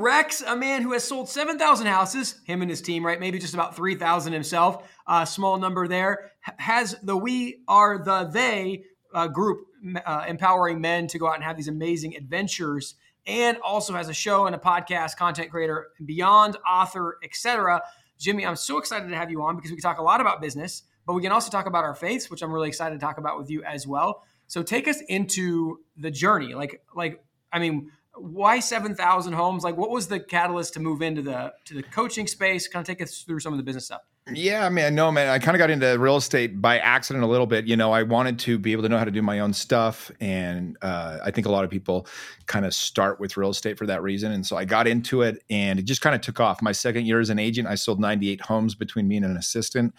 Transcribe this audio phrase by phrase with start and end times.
[0.00, 3.20] Rex, a man who has sold 7,000 houses, him and his team, right?
[3.20, 8.24] Maybe just about 3,000 himself, a uh, small number there, has the We Are the
[8.24, 9.66] They uh, group
[10.06, 12.94] uh, empowering men to go out and have these amazing adventures
[13.26, 17.82] and also has a show and a podcast, content creator, beyond author, etc.
[18.18, 20.40] Jimmy, I'm so excited to have you on because we can talk a lot about
[20.40, 23.18] business, but we can also talk about our faiths, which I'm really excited to talk
[23.18, 24.24] about with you as well.
[24.46, 26.54] So take us into the journey.
[26.54, 27.22] Like, like
[27.52, 29.64] I mean, why 7,000 homes?
[29.64, 32.68] Like, what was the catalyst to move into the to the coaching space?
[32.68, 34.02] Kind of take us through some of the business stuff.
[34.32, 35.28] Yeah, I mean, no, man.
[35.28, 37.66] I kind of got into real estate by accident a little bit.
[37.66, 40.10] You know, I wanted to be able to know how to do my own stuff,
[40.20, 42.06] and uh, I think a lot of people
[42.46, 44.30] kind of start with real estate for that reason.
[44.32, 46.62] And so I got into it, and it just kind of took off.
[46.62, 49.94] My second year as an agent, I sold 98 homes between me and an assistant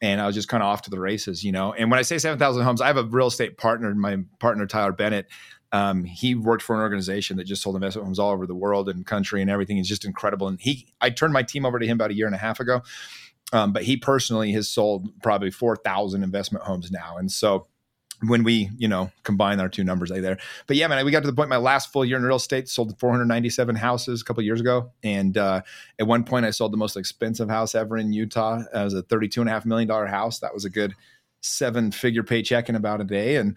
[0.00, 1.72] and I was just kind of off to the races, you know.
[1.72, 4.92] And when I say 7,000 homes, I have a real estate partner, my partner Tyler
[4.92, 5.28] Bennett.
[5.74, 8.88] Um, he worked for an organization that just sold investment homes all over the world
[8.88, 9.76] and country and everything.
[9.76, 10.46] He's just incredible.
[10.46, 12.60] And he, I turned my team over to him about a year and a half
[12.60, 12.82] ago.
[13.52, 17.16] Um, but he personally has sold probably 4,000 investment homes now.
[17.16, 17.66] And so
[18.24, 20.38] when we, you know, combine our two numbers there.
[20.68, 22.68] But yeah, man, we got to the point my last full year in real estate
[22.68, 24.92] sold 497 houses a couple years ago.
[25.02, 25.62] And uh,
[25.98, 28.60] at one point I sold the most expensive house ever in Utah.
[28.72, 30.38] It was a 32 and a half million dollar house.
[30.38, 30.94] That was a good
[31.40, 33.36] seven figure paycheck in about a day.
[33.36, 33.56] And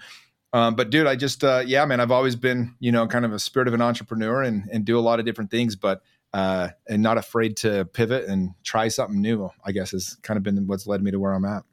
[0.58, 3.32] um, but dude, I just uh, yeah, man, I've always been you know kind of
[3.32, 6.02] a spirit of an entrepreneur and and do a lot of different things, but
[6.34, 9.52] uh, and not afraid to pivot and try something new.
[9.64, 11.64] I guess has kind of been what's led me to where I'm at.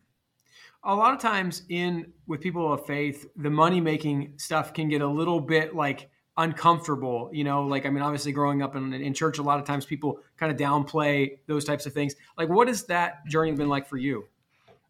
[0.82, 5.00] A lot of times in with people of faith, the money making stuff can get
[5.00, 9.14] a little bit like uncomfortable you know like i mean obviously growing up in, in
[9.14, 12.66] church a lot of times people kind of downplay those types of things like what
[12.66, 14.24] has that journey been like for you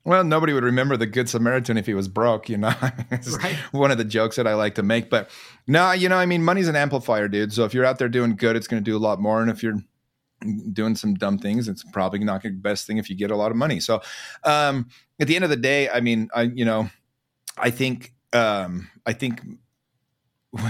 [0.04, 2.74] well, nobody would remember the Good Samaritan if he was broke, you know.
[3.10, 3.56] it's right.
[3.72, 5.08] one of the jokes that I like to make.
[5.08, 5.30] But
[5.66, 7.52] no, you know, I mean, money's an amplifier, dude.
[7.52, 9.40] So if you're out there doing good, it's going to do a lot more.
[9.40, 9.80] And if you're
[10.72, 13.50] doing some dumb things, it's probably not the best thing if you get a lot
[13.50, 13.80] of money.
[13.80, 14.02] So
[14.44, 14.88] um,
[15.18, 16.90] at the end of the day, I mean, I you know,
[17.56, 19.40] I think um, I think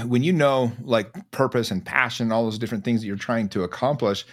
[0.06, 3.64] when you know like purpose and passion, all those different things that you're trying to
[3.64, 4.24] accomplish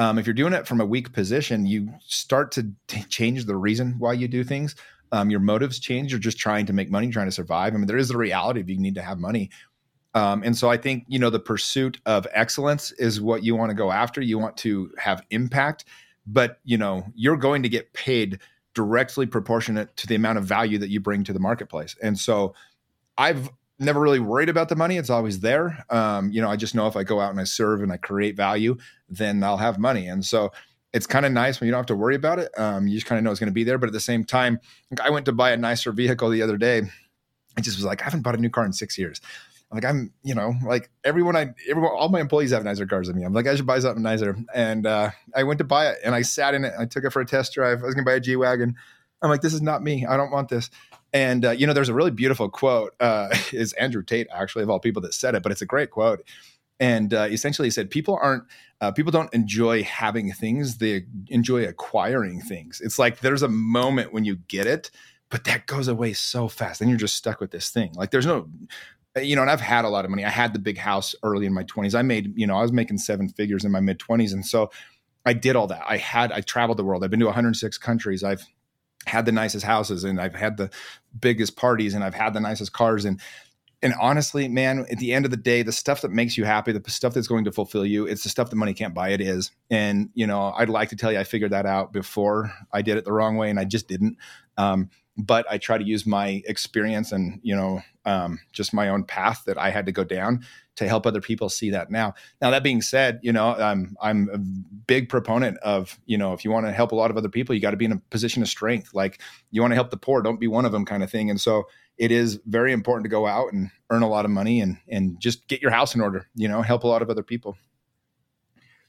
[0.00, 3.54] um, if you're doing it from a weak position, you start to t- change the
[3.54, 4.74] reason why you do things.
[5.12, 6.10] Um, your motives change.
[6.10, 7.74] You're just trying to make money, trying to survive.
[7.74, 9.50] I mean, there is the reality of you need to have money.
[10.14, 13.68] Um, and so I think, you know, the pursuit of excellence is what you want
[13.68, 14.22] to go after.
[14.22, 15.84] You want to have impact,
[16.26, 18.38] but, you know, you're going to get paid
[18.72, 21.94] directly proportionate to the amount of value that you bring to the marketplace.
[22.02, 22.54] And so
[23.18, 23.50] I've
[23.80, 24.96] never really worried about the money.
[24.96, 25.84] It's always there.
[25.90, 27.96] Um, you know, I just know if I go out and I serve and I
[27.96, 28.76] create value,
[29.08, 30.06] then I'll have money.
[30.06, 30.52] And so
[30.92, 32.50] it's kind of nice when you don't have to worry about it.
[32.58, 33.78] Um, you just kind of know it's going to be there.
[33.78, 34.60] But at the same time,
[35.02, 36.82] I went to buy a nicer vehicle the other day.
[37.56, 39.20] I just was like, I haven't bought a new car in six years.
[39.70, 43.06] I'm like I'm, you know, like everyone I, everyone, all my employees have nicer cars
[43.06, 43.22] than me.
[43.22, 44.36] I'm like, I should buy something nicer.
[44.52, 46.72] And uh, I went to buy it, and I sat in it.
[46.78, 47.82] I took it for a test drive.
[47.82, 48.74] I was going to buy a G wagon.
[49.22, 50.06] I'm like, this is not me.
[50.06, 50.70] I don't want this.
[51.12, 52.94] And uh, you know, there's a really beautiful quote.
[53.00, 55.90] Uh, is Andrew Tate actually of all people that said it, but it's a great
[55.90, 56.22] quote.
[56.78, 58.44] And uh, essentially, he said, "People aren't
[58.80, 62.80] uh, people don't enjoy having things; they enjoy acquiring things.
[62.82, 64.90] It's like there's a moment when you get it,
[65.30, 66.80] but that goes away so fast.
[66.80, 67.92] Then you're just stuck with this thing.
[67.94, 68.48] Like there's no."
[69.20, 70.24] You know, and I've had a lot of money.
[70.24, 71.96] I had the big house early in my 20s.
[71.96, 74.32] I made, you know, I was making seven figures in my mid 20s.
[74.32, 74.70] And so
[75.26, 75.82] I did all that.
[75.84, 77.02] I had, I traveled the world.
[77.02, 78.22] I've been to 106 countries.
[78.22, 78.46] I've
[79.06, 80.70] had the nicest houses and I've had the
[81.18, 83.20] biggest parties and I've had the nicest cars and
[83.82, 86.70] and honestly, man, at the end of the day, the stuff that makes you happy,
[86.72, 89.08] the stuff that's going to fulfill you, it's the stuff that money can't buy.
[89.08, 89.52] It is.
[89.70, 92.98] And, you know, I'd like to tell you I figured that out before I did
[92.98, 94.18] it the wrong way and I just didn't.
[94.60, 99.04] Um, but I try to use my experience and, you know, um, just my own
[99.04, 100.44] path that I had to go down
[100.76, 102.14] to help other people see that now.
[102.40, 106.42] Now that being said, you know, I'm I'm a big proponent of you know if
[106.42, 107.98] you want to help a lot of other people, you got to be in a
[108.10, 108.94] position of strength.
[108.94, 111.28] Like you want to help the poor, don't be one of them, kind of thing.
[111.28, 111.64] And so
[111.98, 115.20] it is very important to go out and earn a lot of money and and
[115.20, 116.26] just get your house in order.
[116.34, 117.58] You know, help a lot of other people.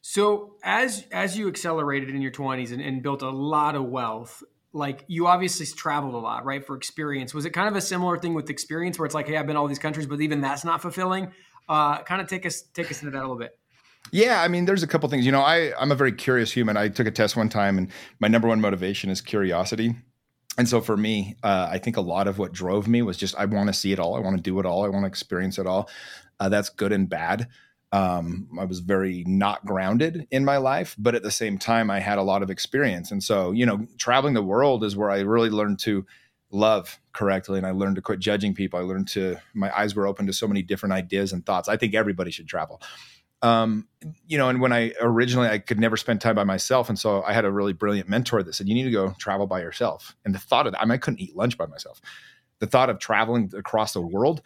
[0.01, 4.43] So as as you accelerated in your 20s and, and built a lot of wealth,
[4.73, 6.65] like you obviously traveled a lot, right?
[6.65, 7.33] For experience.
[7.33, 9.57] Was it kind of a similar thing with experience where it's like, hey, I've been
[9.57, 11.31] all these countries, but even that's not fulfilling?
[11.67, 13.57] Uh, kind of take us take us into that a little bit.
[14.11, 15.25] Yeah, I mean, there's a couple things.
[15.25, 16.77] You know, I I'm a very curious human.
[16.77, 19.95] I took a test one time, and my number one motivation is curiosity.
[20.57, 23.35] And so for me, uh, I think a lot of what drove me was just
[23.37, 24.15] I want to see it all.
[24.15, 24.83] I want to do it all.
[24.83, 25.89] I want to experience it all.
[26.39, 27.47] Uh, that's good and bad.
[27.91, 31.99] Um, I was very not grounded in my life, but at the same time, I
[31.99, 33.11] had a lot of experience.
[33.11, 36.05] And so, you know, traveling the world is where I really learned to
[36.51, 38.79] love correctly and I learned to quit judging people.
[38.79, 41.67] I learned to my eyes were open to so many different ideas and thoughts.
[41.69, 42.81] I think everybody should travel.
[43.41, 43.87] um,
[44.27, 47.23] you know, and when I originally I could never spend time by myself, and so
[47.23, 50.15] I had a really brilliant mentor that said, "You need to go travel by yourself."
[50.25, 52.01] And the thought of that, I mean, I couldn't eat lunch by myself.
[52.59, 54.41] The thought of traveling across the world,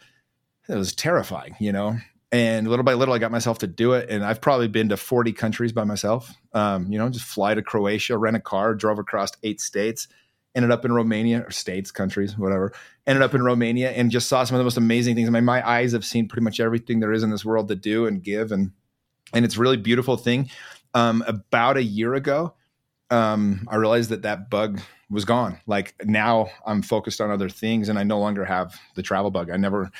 [0.68, 1.98] it was terrifying, you know.
[2.36, 4.98] And little by little, I got myself to do it, and I've probably been to
[4.98, 6.34] forty countries by myself.
[6.52, 10.06] Um, you know, just fly to Croatia, rent a car, drove across eight states,
[10.54, 12.74] ended up in Romania or states, countries, whatever.
[13.06, 15.28] Ended up in Romania and just saw some of the most amazing things.
[15.28, 17.74] I mean, my eyes have seen pretty much everything there is in this world to
[17.74, 18.72] do and give, and
[19.32, 20.50] and it's really beautiful thing.
[20.92, 22.52] Um, about a year ago,
[23.08, 25.58] um, I realized that that bug was gone.
[25.66, 29.48] Like now, I'm focused on other things, and I no longer have the travel bug.
[29.48, 29.90] I never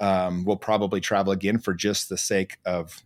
[0.00, 3.02] um, will probably travel again for just the sake of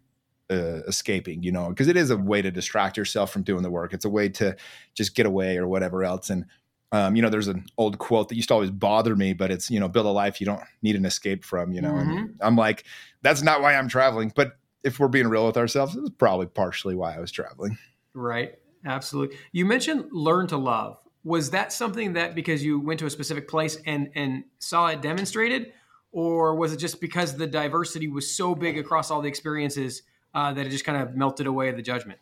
[0.50, 3.70] uh, escaping, you know, because it is a way to distract yourself from doing the
[3.70, 3.92] work.
[3.92, 4.56] It's a way to
[4.94, 6.30] just get away or whatever else.
[6.30, 6.46] And
[6.92, 9.70] um, you know, there's an old quote that used to always bother me, but it's
[9.70, 11.72] you know, build a life you don't need an escape from.
[11.72, 12.10] You know, mm-hmm.
[12.10, 12.84] and I'm like,
[13.22, 16.94] that's not why I'm traveling, but if we're being real with ourselves, it's probably partially
[16.94, 17.78] why I was traveling.
[18.14, 18.54] Right.
[18.84, 19.36] Absolutely.
[19.52, 20.98] You mentioned learn to love.
[21.22, 25.02] Was that something that because you went to a specific place and and saw it
[25.02, 25.72] demonstrated,
[26.12, 30.02] or was it just because the diversity was so big across all the experiences
[30.34, 32.18] uh, that it just kind of melted away the judgment?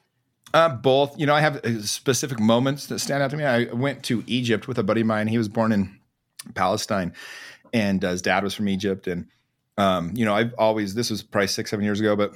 [0.55, 1.19] Uh, both.
[1.19, 3.45] You know, I have uh, specific moments that stand out to me.
[3.45, 5.27] I went to Egypt with a buddy of mine.
[5.27, 5.99] He was born in
[6.55, 7.13] Palestine,
[7.73, 9.07] and uh, his dad was from Egypt.
[9.07, 9.27] And
[9.77, 12.33] um, you know, I've always this was probably six, seven years ago, but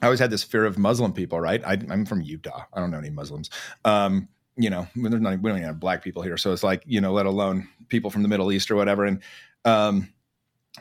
[0.00, 1.62] I always had this fear of Muslim people, right?
[1.64, 2.64] I, am from Utah.
[2.72, 3.50] I don't know any Muslims.
[3.84, 6.36] Um, you know, there's we don't even have black people here.
[6.36, 9.04] So it's like, you know, let alone people from the Middle East or whatever.
[9.04, 9.22] And
[9.64, 10.12] um,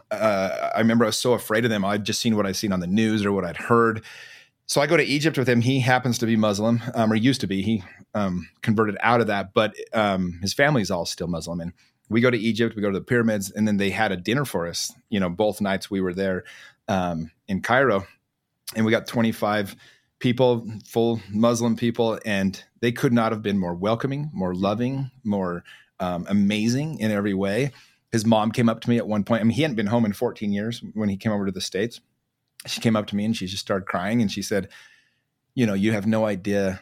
[0.09, 1.83] uh, I remember I was so afraid of them.
[1.83, 4.03] I'd just seen what I'd seen on the news or what I'd heard.
[4.65, 5.61] So I go to Egypt with him.
[5.61, 7.61] He happens to be Muslim, um, or used to be.
[7.61, 7.83] He
[8.13, 11.59] um, converted out of that, but um, his family's all still Muslim.
[11.59, 11.73] And
[12.09, 14.45] we go to Egypt, we go to the pyramids, and then they had a dinner
[14.45, 14.93] for us.
[15.09, 16.45] You know, both nights we were there
[16.87, 18.05] um, in Cairo
[18.75, 19.75] and we got 25
[20.19, 25.63] people, full Muslim people, and they could not have been more welcoming, more loving, more
[25.99, 27.71] um, amazing in every way.
[28.11, 29.41] His mom came up to me at one point.
[29.41, 31.61] I mean, he hadn't been home in 14 years when he came over to the
[31.61, 32.01] States.
[32.67, 34.69] She came up to me and she just started crying and she said,
[35.55, 36.81] You know, you have no idea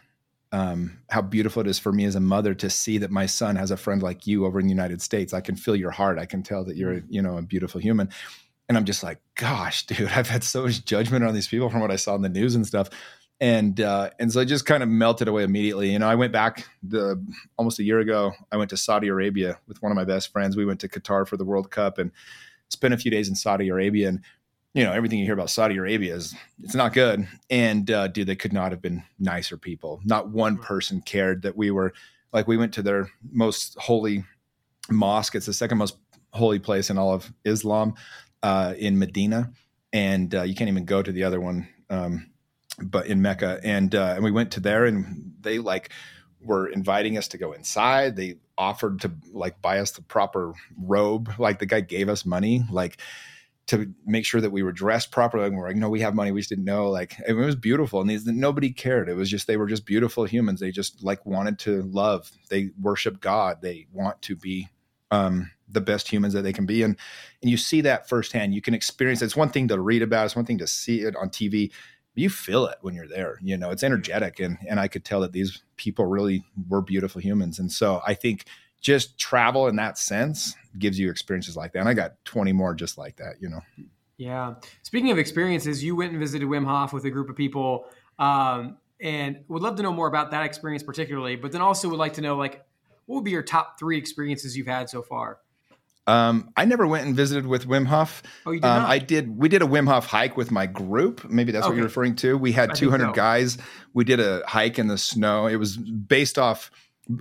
[0.52, 3.56] um, how beautiful it is for me as a mother to see that my son
[3.56, 5.34] has a friend like you over in the United States.
[5.34, 6.18] I can feel your heart.
[6.18, 8.10] I can tell that you're, you know, a beautiful human
[8.70, 11.82] and I'm just like, gosh, dude, I've had so much judgment on these people from
[11.82, 12.90] what I saw in the news and stuff.
[13.42, 15.92] And uh, and so I just kind of melted away immediately.
[15.92, 17.24] You know, I went back the
[17.58, 18.34] almost a year ago.
[18.52, 20.58] I went to Saudi Arabia with one of my best friends.
[20.58, 22.12] We went to Qatar for the World Cup and
[22.70, 24.10] spent a few days in Saudi Arabia.
[24.10, 24.22] And
[24.74, 27.28] you know, everything you hear about Saudi Arabia is it's not good.
[27.50, 30.02] And uh, dude, they could not have been nicer people.
[30.04, 31.94] Not one person cared that we were
[32.34, 34.26] like we went to their most holy
[34.90, 35.36] mosque.
[35.36, 35.98] It's the second most
[36.34, 37.96] holy place in all of Islam
[38.44, 39.52] uh, in Medina,
[39.94, 42.29] and uh, you can't even go to the other one, um,
[42.84, 43.60] but in Mecca.
[43.64, 45.92] And uh, and we went to there, and they like
[46.42, 48.16] were inviting us to go inside.
[48.16, 51.32] They offered to like buy us the proper robe.
[51.38, 53.02] Like the guy gave us money, like
[53.68, 55.46] to make sure that we were dressed properly.
[55.46, 56.32] And we're like, no, we have money.
[56.32, 56.90] We just didn't know.
[56.90, 59.10] Like it was beautiful, and these, nobody cared.
[59.10, 60.60] It was just they were just beautiful humans.
[60.60, 62.32] They just like wanted to love.
[62.50, 63.62] They worship God.
[63.62, 64.70] They want to be
[65.12, 66.98] um, the best humans that they can be and
[67.42, 69.26] and you see that firsthand you can experience it.
[69.26, 71.72] it's one thing to read about it's one thing to see it on tv
[72.16, 75.22] you feel it when you're there you know it's energetic and and i could tell
[75.22, 78.46] that these people really were beautiful humans and so i think
[78.82, 82.74] just travel in that sense gives you experiences like that and i got 20 more
[82.74, 83.62] just like that you know.
[84.18, 84.56] Yeah.
[84.82, 87.86] Speaking of experiences you went and visited wim hof with a group of people
[88.18, 92.00] um, and would love to know more about that experience particularly but then also would
[92.00, 92.66] like to know like
[93.06, 95.40] what would be your top three experiences you've had so far
[96.10, 98.24] um, I never went and visited with Wim Hof.
[98.46, 99.38] Oh, you did um, I did.
[99.38, 101.30] We did a Wim Hof hike with my group.
[101.30, 101.70] Maybe that's okay.
[101.70, 102.36] what you're referring to.
[102.36, 103.14] We had 200 so.
[103.14, 103.60] guys.
[103.94, 105.46] We did a hike in the snow.
[105.46, 106.72] It was based off.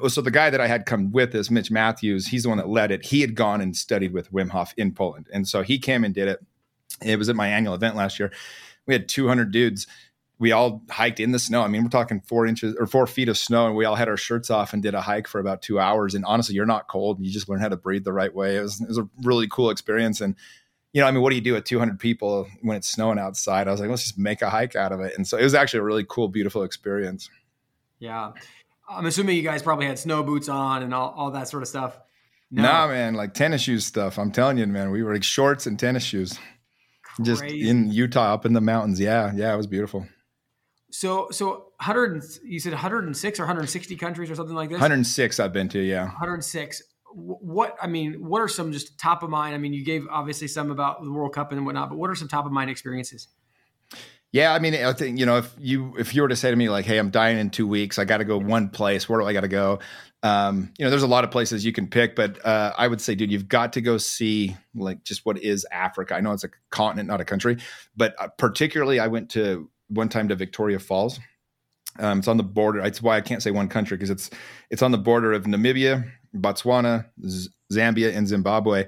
[0.08, 2.68] So the guy that I had come with us, Mitch Matthews, he's the one that
[2.68, 3.04] led it.
[3.04, 6.14] He had gone and studied with Wim Hof in Poland, and so he came and
[6.14, 6.40] did it.
[7.02, 8.32] It was at my annual event last year.
[8.86, 9.86] We had 200 dudes
[10.38, 11.62] we all hiked in the snow.
[11.62, 14.08] I mean, we're talking four inches or four feet of snow, and we all had
[14.08, 16.14] our shirts off and did a hike for about two hours.
[16.14, 17.20] And honestly, you're not cold.
[17.20, 18.56] You just learn how to breathe the right way.
[18.56, 20.20] It was, it was a really cool experience.
[20.20, 20.36] And,
[20.92, 23.66] you know, I mean, what do you do with 200 people when it's snowing outside?
[23.66, 25.14] I was like, let's just make a hike out of it.
[25.16, 27.28] And so it was actually a really cool, beautiful experience.
[27.98, 28.32] Yeah.
[28.88, 31.68] I'm assuming you guys probably had snow boots on and all, all that sort of
[31.68, 31.98] stuff.
[32.50, 32.62] No.
[32.62, 34.18] Nah, man, like tennis shoes stuff.
[34.18, 36.38] I'm telling you, man, we were like shorts and tennis shoes.
[37.02, 37.24] Crazy.
[37.24, 38.98] Just in Utah, up in the mountains.
[39.00, 40.06] Yeah, yeah, it was beautiful.
[40.90, 44.76] So, so 100, you said 106 or 160 countries or something like this?
[44.76, 46.04] 106 I've been to, yeah.
[46.04, 46.82] 106.
[47.14, 49.54] What, I mean, what are some just top of mind?
[49.54, 52.14] I mean, you gave obviously some about the World Cup and whatnot, but what are
[52.14, 53.28] some top of mind experiences?
[54.30, 56.56] Yeah, I mean, I think you know, if you if you were to say to
[56.56, 57.98] me like, "Hey, I'm dying in two weeks.
[57.98, 59.08] I got to go one place.
[59.08, 59.78] Where do I got to go?"
[60.22, 63.00] Um, you know, there's a lot of places you can pick, but uh, I would
[63.00, 66.14] say, dude, you've got to go see like just what is Africa.
[66.14, 67.56] I know it's a continent, not a country,
[67.96, 71.20] but uh, particularly, I went to one time to Victoria Falls.
[71.98, 72.82] Um, it's on the border.
[72.82, 74.30] That's why I can't say one country because it's
[74.70, 78.86] it's on the border of Namibia, Botswana, Z- Zambia, and Zimbabwe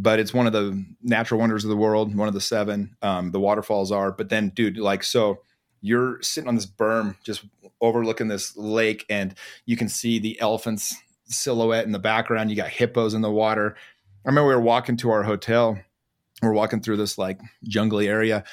[0.00, 2.96] but it's one of the natural wonders of the world, one of the seven.
[3.02, 5.40] Um, the waterfalls are, but then, dude, like, so
[5.82, 7.44] you're sitting on this berm, just
[7.82, 9.34] overlooking this lake, and
[9.66, 12.50] you can see the elephant's silhouette in the background.
[12.50, 13.76] You got hippos in the water.
[14.24, 15.78] I remember we were walking to our hotel.
[16.42, 18.44] We're walking through this like jungly area,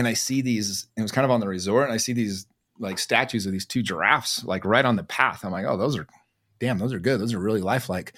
[0.00, 0.88] and I see these.
[0.96, 2.46] It was kind of on the resort, and I see these
[2.80, 5.44] like statues of these two giraffes like right on the path.
[5.44, 6.06] I'm like, oh, those are,
[6.58, 7.20] damn, those are good.
[7.20, 8.14] Those are really lifelike.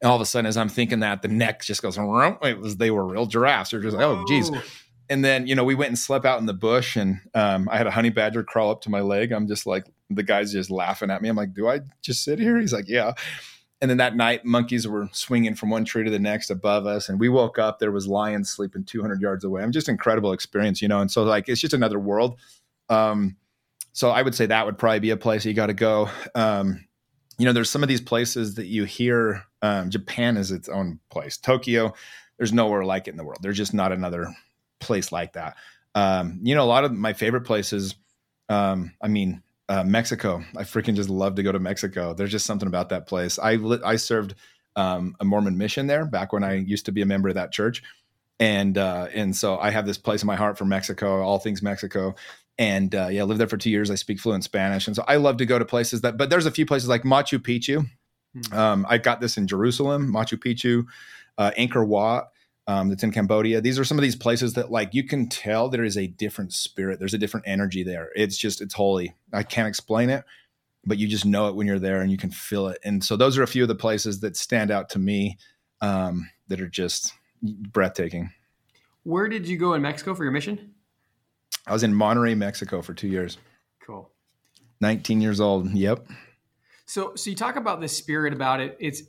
[0.00, 2.76] And all of a sudden, as I'm thinking that, the neck just goes, it was,
[2.76, 3.70] they were real giraffes.
[3.70, 4.50] They're just like, oh, geez.
[5.08, 7.78] And then, you know, we went and slept out in the bush and um, I
[7.78, 9.32] had a honey badger crawl up to my leg.
[9.32, 11.28] I'm just like, the guy's just laughing at me.
[11.28, 12.58] I'm like, do I just sit here?
[12.58, 13.14] He's like, yeah.
[13.80, 17.08] And then that night, monkeys were swinging from one tree to the next above us.
[17.08, 19.62] And we woke up, there was lions sleeping 200 yards away.
[19.62, 21.00] I'm just incredible experience, you know?
[21.00, 22.38] And so like, it's just another world.
[22.88, 23.36] Um,
[23.92, 26.08] so I would say that would probably be a place you got to go.
[26.34, 26.86] Um,
[27.38, 29.44] you know, there's some of these places that you hear.
[29.60, 31.36] Um, Japan is its own place.
[31.36, 31.92] Tokyo,
[32.38, 33.40] there's nowhere like it in the world.
[33.42, 34.34] There's just not another
[34.80, 35.56] place like that.
[35.94, 37.94] Um, you know, a lot of my favorite places.
[38.48, 40.44] Um, I mean, uh, Mexico.
[40.56, 42.14] I freaking just love to go to Mexico.
[42.14, 43.38] There's just something about that place.
[43.38, 44.34] I I served
[44.76, 47.52] um, a Mormon mission there back when I used to be a member of that
[47.52, 47.82] church,
[48.38, 51.62] and uh, and so I have this place in my heart for Mexico, all things
[51.62, 52.14] Mexico
[52.58, 53.90] and uh, yeah, I lived there for two years.
[53.90, 56.16] I speak fluent Spanish, and so I love to go to places that.
[56.16, 57.86] But there's a few places like Machu Picchu.
[58.36, 58.56] Mm-hmm.
[58.56, 60.86] Um, I got this in Jerusalem, Machu Picchu,
[61.38, 62.28] uh, Angkor Wat.
[62.68, 63.60] Um, that's in Cambodia.
[63.60, 66.52] These are some of these places that like you can tell there is a different
[66.52, 66.98] spirit.
[66.98, 68.10] There's a different energy there.
[68.16, 69.14] It's just it's holy.
[69.32, 70.24] I can't explain it,
[70.84, 72.78] but you just know it when you're there and you can feel it.
[72.82, 75.38] And so those are a few of the places that stand out to me
[75.80, 78.32] um, that are just breathtaking.
[79.04, 80.74] Where did you go in Mexico for your mission?
[81.66, 83.38] I was in Monterrey, Mexico for two years.
[83.80, 84.10] Cool.
[84.80, 85.70] 19 years old.
[85.72, 86.06] Yep.
[86.86, 88.76] So, so you talk about the spirit about it.
[88.78, 89.02] It's,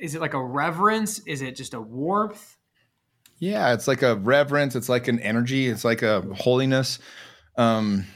[0.00, 1.20] is it like a reverence?
[1.20, 2.53] Is it just a warmth?
[3.38, 4.76] Yeah, it's like a reverence.
[4.76, 5.66] It's like an energy.
[5.66, 6.98] It's like a holiness.
[7.56, 8.06] Um,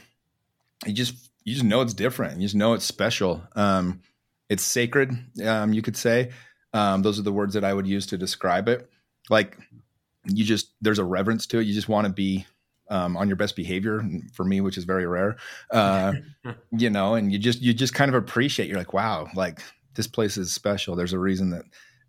[0.85, 2.37] you just, you just know it's different.
[2.37, 3.41] You just know it's special.
[3.55, 4.01] Um,
[4.49, 5.11] it's sacred.
[5.45, 6.31] Um, you could say,
[6.73, 8.89] um, those are the words that I would use to describe it.
[9.29, 9.57] Like
[10.25, 11.63] you just, there's a reverence to it.
[11.63, 12.45] You just want to be
[12.89, 15.37] um, on your best behavior for me, which is very rare.
[15.71, 16.13] Uh,
[16.71, 18.67] you know, and you just you just kind of appreciate.
[18.67, 19.61] You're like, wow, like
[19.95, 20.95] this place is special.
[20.95, 21.65] There's a reason that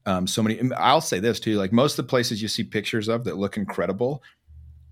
[0.07, 0.73] um, so many.
[0.77, 3.57] I'll say this too: like most of the places you see pictures of that look
[3.57, 4.23] incredible,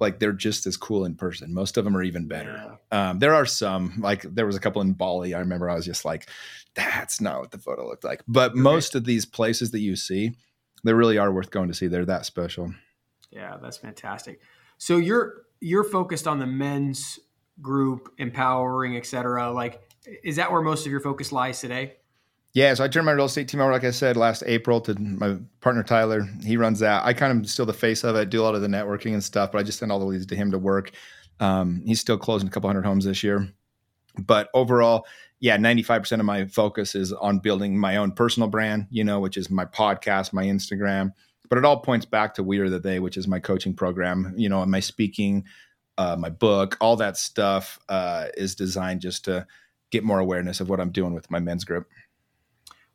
[0.00, 1.52] like they're just as cool in person.
[1.52, 2.78] Most of them are even better.
[2.92, 3.10] Yeah.
[3.10, 5.34] Um, there are some, like there was a couple in Bali.
[5.34, 6.28] I remember I was just like,
[6.74, 8.22] that's not what the photo looked like.
[8.28, 8.60] But okay.
[8.60, 10.32] most of these places that you see,
[10.84, 11.88] they really are worth going to see.
[11.88, 12.72] They're that special.
[13.30, 14.40] Yeah, that's fantastic.
[14.78, 17.18] So you're you're focused on the men's
[17.60, 19.50] group, empowering, etc.
[19.50, 19.82] Like,
[20.22, 21.96] is that where most of your focus lies today?
[22.58, 24.94] Yeah, so I turned my real estate team over, like I said, last April to
[24.98, 26.28] my partner Tyler.
[26.42, 27.06] He runs that.
[27.06, 29.22] I kind of still the face of it, do a lot of the networking and
[29.22, 30.90] stuff, but I just send all the leads to him to work.
[31.38, 33.48] Um, he's still closing a couple hundred homes this year.
[34.18, 35.06] But overall,
[35.38, 39.36] yeah, 95% of my focus is on building my own personal brand, you know, which
[39.36, 41.12] is my podcast, my Instagram,
[41.48, 44.34] but it all points back to We Are the They, which is my coaching program.
[44.36, 45.44] You know, and my speaking,
[45.96, 49.46] uh, my book, all that stuff uh, is designed just to
[49.92, 51.86] get more awareness of what I'm doing with my men's group.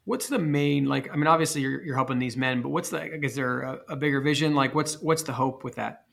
[0.05, 1.09] What's the main like?
[1.11, 3.23] I mean, obviously you're, you're helping these men, but what's the?
[3.23, 4.53] Is there a, a bigger vision?
[4.53, 6.05] Like, what's what's the hope with that?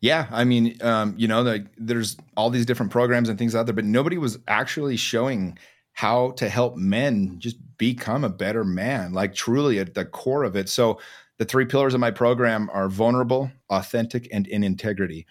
[0.00, 3.64] Yeah, I mean, um, you know, the, there's all these different programs and things out
[3.64, 5.58] there, but nobody was actually showing
[5.92, 10.56] how to help men just become a better man, like truly at the core of
[10.56, 10.68] it.
[10.68, 11.00] So
[11.38, 15.26] the three pillars of my program are vulnerable, authentic, and in integrity.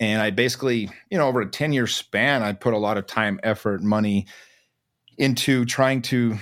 [0.00, 3.06] And I basically, you know, over a 10 year span, I put a lot of
[3.06, 4.26] time, effort, money
[5.16, 6.36] into trying to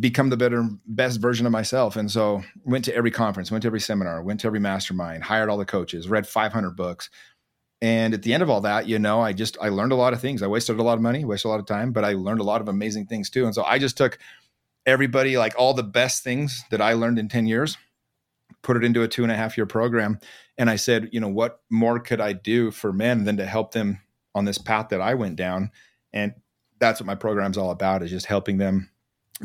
[0.00, 1.96] become the better, best version of myself.
[1.96, 5.48] And so went to every conference, went to every seminar, went to every mastermind, hired
[5.48, 7.10] all the coaches, read 500 books.
[7.80, 10.12] And at the end of all that, you know, I just, I learned a lot
[10.12, 10.42] of things.
[10.42, 12.44] I wasted a lot of money, wasted a lot of time, but I learned a
[12.44, 13.44] lot of amazing things too.
[13.44, 14.18] And so I just took
[14.86, 17.76] everybody, like all the best things that I learned in 10 years
[18.64, 20.18] put it into a two and a half year program.
[20.58, 23.72] And I said, you know, what more could I do for men than to help
[23.72, 24.00] them
[24.34, 25.70] on this path that I went down?
[26.12, 26.34] And
[26.80, 28.90] that's what my program's all about is just helping them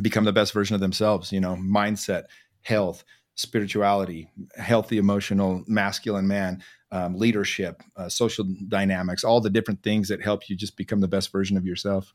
[0.02, 2.26] become the best version of themselves, you know, mindset,
[2.62, 3.04] health,
[3.36, 10.22] spirituality, healthy, emotional, masculine man, um, leadership, uh, social dynamics, all the different things that
[10.22, 12.14] help you just become the best version of yourself.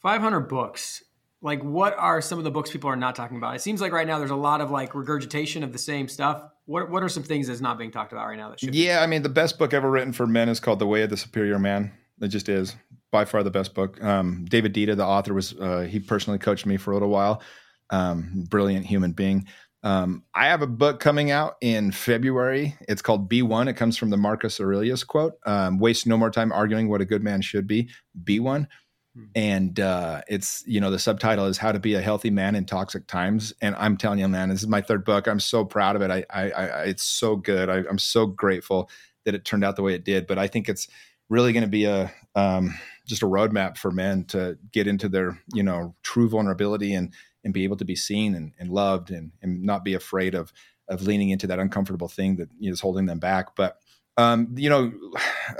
[0.00, 1.04] 500 books.
[1.40, 3.56] Like, what are some of the books people are not talking about?
[3.56, 6.44] It seems like right now there's a lot of like regurgitation of the same stuff.
[6.66, 9.00] What, what are some things that's not being talked about right now that should Yeah,
[9.00, 9.04] be?
[9.04, 11.16] I mean, the best book ever written for men is called The Way of the
[11.16, 11.92] Superior Man.
[12.20, 12.76] It just is
[13.10, 14.02] by far the best book.
[14.02, 17.42] Um, David Deida, the author, was uh, he personally coached me for a little while.
[17.90, 19.46] Um, brilliant human being.
[19.84, 22.76] Um, I have a book coming out in February.
[22.88, 23.66] It's called Be One.
[23.66, 27.04] It comes from the Marcus Aurelius quote um, Waste no more time arguing what a
[27.04, 27.90] good man should be.
[28.22, 28.68] Be one.
[29.14, 29.24] Hmm.
[29.34, 32.64] And uh, it's, you know, the subtitle is How to Be a Healthy Man in
[32.64, 33.52] Toxic Times.
[33.60, 35.26] And I'm telling you, man, this is my third book.
[35.26, 36.10] I'm so proud of it.
[36.10, 37.68] I, I, I it's so good.
[37.68, 38.88] I, I'm so grateful
[39.24, 40.26] that it turned out the way it did.
[40.26, 40.86] But I think it's
[41.32, 45.38] really going to be a, um, just a roadmap for men to get into their,
[45.52, 47.12] you know, true vulnerability and,
[47.44, 50.52] and be able to be seen and, and loved and, and not be afraid of
[50.88, 53.56] of leaning into that uncomfortable thing that is holding them back.
[53.56, 53.78] But
[54.16, 54.92] um, you know,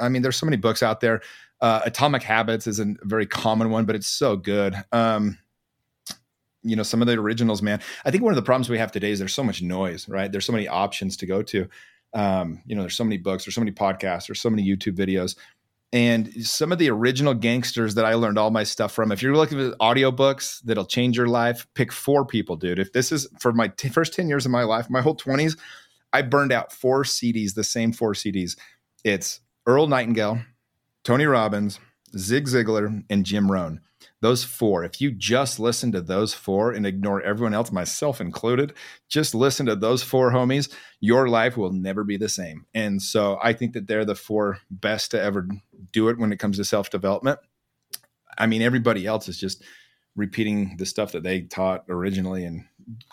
[0.01, 1.23] I mean, there's so many books out there.
[1.61, 4.75] Uh, Atomic Habits is a very common one, but it's so good.
[4.93, 5.39] Um,
[6.63, 7.81] you know, some of the originals, man.
[8.05, 10.31] I think one of the problems we have today is there's so much noise, right?
[10.31, 11.69] There's so many options to go to.
[12.15, 14.97] Um, you know, there's so many books, there's so many podcasts, there's so many YouTube
[14.97, 15.35] videos
[15.93, 19.13] and some of the original gangsters that I learned all my stuff from.
[19.13, 22.79] If you're looking at audiobooks that'll change your life, pick four people, dude.
[22.79, 25.59] If this is for my t- first 10 years of my life, my whole 20s,
[26.13, 28.57] I burned out four CDs, the same four CDs.
[29.05, 30.41] It's Earl Nightingale,
[31.05, 31.79] Tony Robbins,
[32.17, 33.81] Zig Ziglar, and Jim Rohn.
[34.21, 38.75] Those four, if you just listen to those four and ignore everyone else, myself included,
[39.09, 42.65] just listen to those four homies, your life will never be the same.
[42.73, 45.49] And so I think that they're the four best to ever
[45.93, 47.41] do it when it comes to self development.
[48.39, 49.65] I mean, everybody else is just
[50.15, 52.65] repeating the stuff that they taught originally and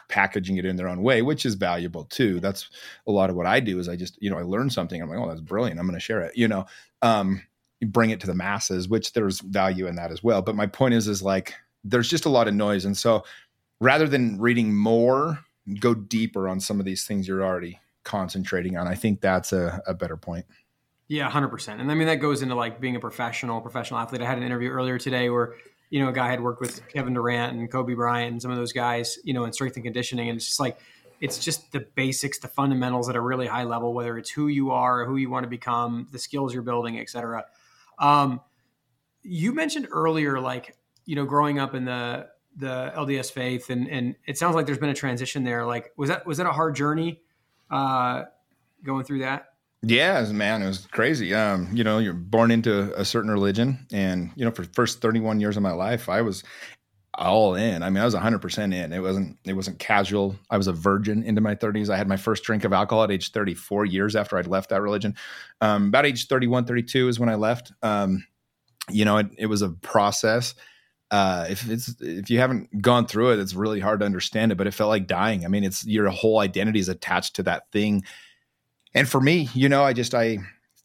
[0.09, 2.39] packaging it in their own way, which is valuable too.
[2.39, 2.69] That's
[3.07, 5.01] a lot of what I do is I just, you know, I learn something.
[5.01, 5.79] I'm like, oh, that's brilliant.
[5.79, 6.65] I'm going to share it, you know.
[7.01, 7.41] Um,
[7.87, 10.41] bring it to the masses, which there's value in that as well.
[10.41, 13.23] But my point is, is like there's just a lot of noise, and so
[13.79, 15.39] rather than reading more,
[15.79, 18.87] go deeper on some of these things you're already concentrating on.
[18.87, 20.45] I think that's a, a better point.
[21.07, 21.81] Yeah, hundred percent.
[21.81, 24.21] And I mean that goes into like being a professional, professional athlete.
[24.21, 25.55] I had an interview earlier today where
[25.89, 28.57] you know a guy had worked with Kevin Durant and Kobe Bryant and some of
[28.57, 30.79] those guys, you know, in strength and conditioning, and it's just like
[31.19, 34.71] it's just the basics, the fundamentals at a really high level, whether it's who you
[34.71, 37.45] are, who you want to become, the skills you're building, et cetera.
[37.99, 38.41] Um,
[39.21, 44.15] you mentioned earlier, like you know, growing up in the the LDS faith, and and
[44.25, 45.65] it sounds like there's been a transition there.
[45.65, 47.21] Like, was that was that a hard journey
[47.69, 48.23] uh,
[48.83, 49.53] going through that?
[49.81, 51.33] Yeah, man, it was crazy.
[51.33, 55.39] Um, you know, you're born into a certain religion, and you know, for first 31
[55.39, 56.43] years of my life, I was
[57.15, 57.83] all in.
[57.83, 58.93] I mean, I was 100% in.
[58.93, 60.35] It wasn't it wasn't casual.
[60.49, 61.89] I was a virgin into my 30s.
[61.89, 64.81] I had my first drink of alcohol at age 34 years after I'd left that
[64.81, 65.15] religion.
[65.61, 67.71] Um, about age 31, 32 is when I left.
[67.81, 68.25] Um,
[68.89, 70.55] you know, it, it, was a process.
[71.11, 74.55] Uh, if it's if you haven't gone through it, it's really hard to understand it.
[74.55, 75.45] But it felt like dying.
[75.45, 78.03] I mean, it's your whole identity is attached to that thing.
[78.93, 80.39] And for me, you know, I just I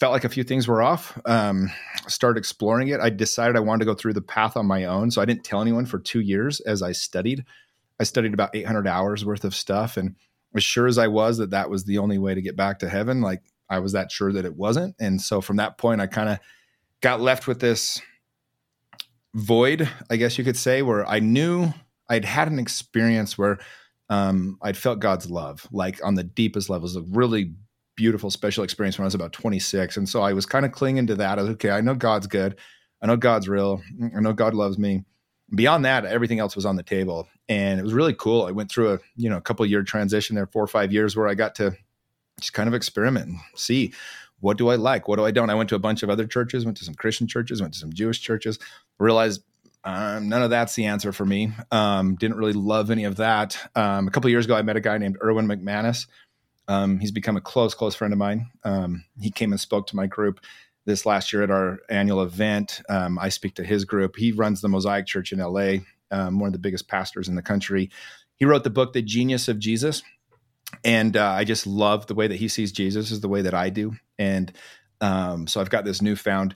[0.05, 1.19] felt like a few things were off.
[1.25, 1.71] Um,
[2.09, 3.01] started exploring it.
[3.01, 5.11] I decided I wanted to go through the path on my own.
[5.11, 7.43] So I didn't tell anyone for two years as I studied.
[7.99, 9.97] I studied about 800 hours worth of stuff.
[9.97, 10.17] And
[10.55, 12.89] as sure as I was that that was the only way to get back to
[12.91, 14.95] heaven, like I was that sure that it wasn't.
[15.01, 16.39] And so from that point, I kind of
[17.01, 18.03] got left with this
[19.35, 21.73] void, I guess you could say, where I knew
[22.11, 23.57] I'd had an experience where
[24.11, 27.55] um, I'd felt God's love, like on the deepest levels, a really
[27.97, 29.97] beautiful special experience when I was about 26.
[29.97, 31.39] And so I was kind of clinging to that.
[31.39, 32.57] I was, okay, I know God's good.
[33.03, 33.83] I know God's real.
[34.17, 35.05] I know God loves me.
[35.55, 37.29] Beyond that, everything else was on the table.
[37.49, 38.45] And it was really cool.
[38.45, 41.17] I went through a, you know, a couple year transition there, four or five years
[41.17, 41.77] where I got to
[42.41, 43.93] just kind of experiment and see
[44.41, 45.09] what do I like?
[45.09, 45.49] What do I don't?
[45.49, 47.79] I went to a bunch of other churches, went to some Christian churches, went to
[47.79, 48.59] some Jewish churches,
[48.99, 49.43] realized
[49.85, 51.53] um, none of that's the answer for me.
[51.71, 53.57] Um, didn't really love any of that.
[53.75, 56.07] Um, a couple years ago, I met a guy named Erwin McManus,
[56.69, 58.49] um, he's become a close, close friend of mine.
[58.65, 60.41] Um, he came and spoke to my group
[60.87, 62.83] this last year at our annual event.
[62.89, 64.17] Um, I speak to his group.
[64.17, 65.79] He runs the Mosaic Church in LA,
[66.11, 67.91] um, one of the biggest pastors in the country.
[68.37, 70.03] He wrote the book, The Genius of Jesus.
[70.83, 73.55] And uh, I just love the way that he sees Jesus is the way that
[73.55, 73.95] I do.
[74.19, 74.53] And
[75.01, 76.55] um, so I've got this newfound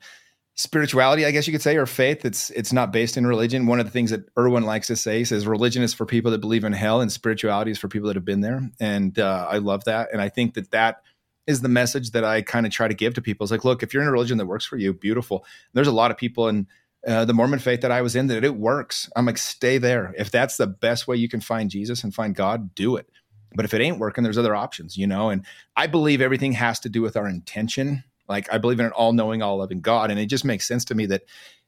[0.59, 2.25] spirituality, I guess you could say, or faith.
[2.25, 3.67] It's it's not based in religion.
[3.67, 6.41] One of the things that Erwin likes to say says religion is for people that
[6.41, 8.69] believe in hell, and spirituality is for people that have been there.
[8.81, 11.03] And uh, I love that, and I think that that
[11.47, 13.45] is the message that I kind of try to give to people.
[13.45, 15.47] It's like, look, if you're in a religion that works for you, beautiful.
[15.73, 16.67] There's a lot of people in
[17.07, 19.09] uh, the Mormon faith that I was in that it works.
[19.17, 20.15] I'm like, stay there.
[20.19, 23.09] If that's the best way you can find Jesus and find God, do it.
[23.55, 25.31] But if it ain't working, there's other options, you know?
[25.31, 28.05] And I believe everything has to do with our intention.
[28.29, 30.11] Like I believe in an all knowing, all loving God.
[30.11, 31.23] And it just makes sense to me that,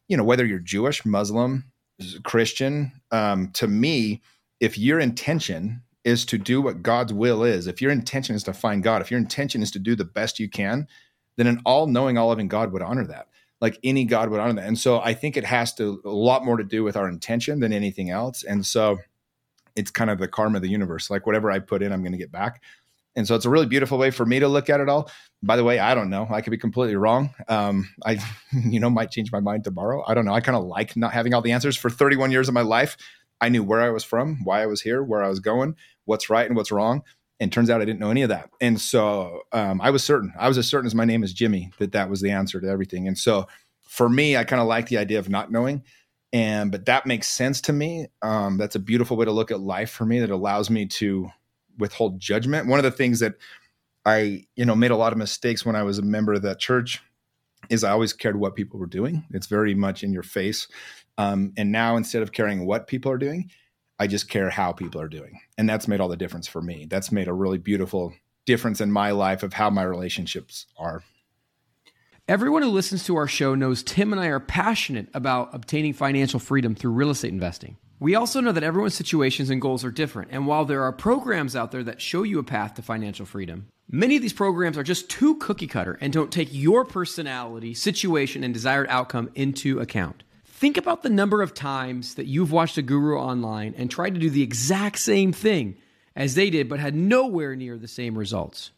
[0.08, 1.64] you know, whether you're Jewish, Muslim,
[2.24, 4.22] Christian, um, to me,
[4.60, 8.52] if your intention is to do what God's will is, if your intention is to
[8.52, 10.86] find God, if your intention is to do the best you can,
[11.36, 13.28] then an all knowing, all loving God would honor that.
[13.60, 14.66] Like any God would honor that.
[14.66, 17.60] And so I think it has to a lot more to do with our intention
[17.60, 18.42] than anything else.
[18.42, 18.98] And so
[19.76, 21.10] it's kind of the karma of the universe.
[21.10, 22.62] Like whatever I put in, I'm going to get back.
[23.20, 25.10] And so it's a really beautiful way for me to look at it all.
[25.42, 26.26] By the way, I don't know.
[26.30, 27.34] I could be completely wrong.
[27.48, 28.18] Um, I,
[28.52, 30.02] you know, might change my mind tomorrow.
[30.06, 30.32] I don't know.
[30.32, 31.76] I kind of like not having all the answers.
[31.76, 32.96] For 31 years of my life,
[33.40, 36.30] I knew where I was from, why I was here, where I was going, what's
[36.30, 37.02] right and what's wrong.
[37.38, 38.50] And turns out I didn't know any of that.
[38.60, 40.32] And so um, I was certain.
[40.38, 42.68] I was as certain as my name is Jimmy that that was the answer to
[42.68, 43.06] everything.
[43.06, 43.46] And so
[43.80, 45.82] for me, I kind of like the idea of not knowing
[46.32, 49.60] and but that makes sense to me um, that's a beautiful way to look at
[49.60, 51.28] life for me that allows me to
[51.80, 52.68] withhold judgment.
[52.68, 53.34] One of the things that
[54.06, 56.58] i you know made a lot of mistakes when i was a member of that
[56.58, 57.02] church
[57.68, 59.24] is i always cared what people were doing.
[59.30, 60.68] It's very much in your face.
[61.18, 63.50] Um, and now instead of caring what people are doing
[63.98, 65.40] i just care how people are doing.
[65.58, 66.86] And that's made all the difference for me.
[66.88, 68.14] That's made a really beautiful
[68.46, 71.04] difference in my life of how my relationships are.
[72.26, 76.40] Everyone who listens to our show knows Tim and I are passionate about obtaining financial
[76.40, 77.76] freedom through real estate investing.
[78.00, 81.54] We also know that everyone's situations and goals are different, and while there are programs
[81.54, 84.82] out there that show you a path to financial freedom, many of these programs are
[84.82, 90.22] just too cookie cutter and don't take your personality, situation, and desired outcome into account.
[90.46, 94.20] Think about the number of times that you've watched a guru online and tried to
[94.20, 95.76] do the exact same thing
[96.16, 98.70] as they did, but had nowhere near the same results.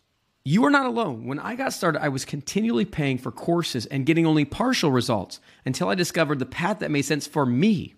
[0.44, 1.28] You are not alone.
[1.28, 5.38] When I got started, I was continually paying for courses and getting only partial results
[5.64, 7.94] until I discovered the path that made sense for me.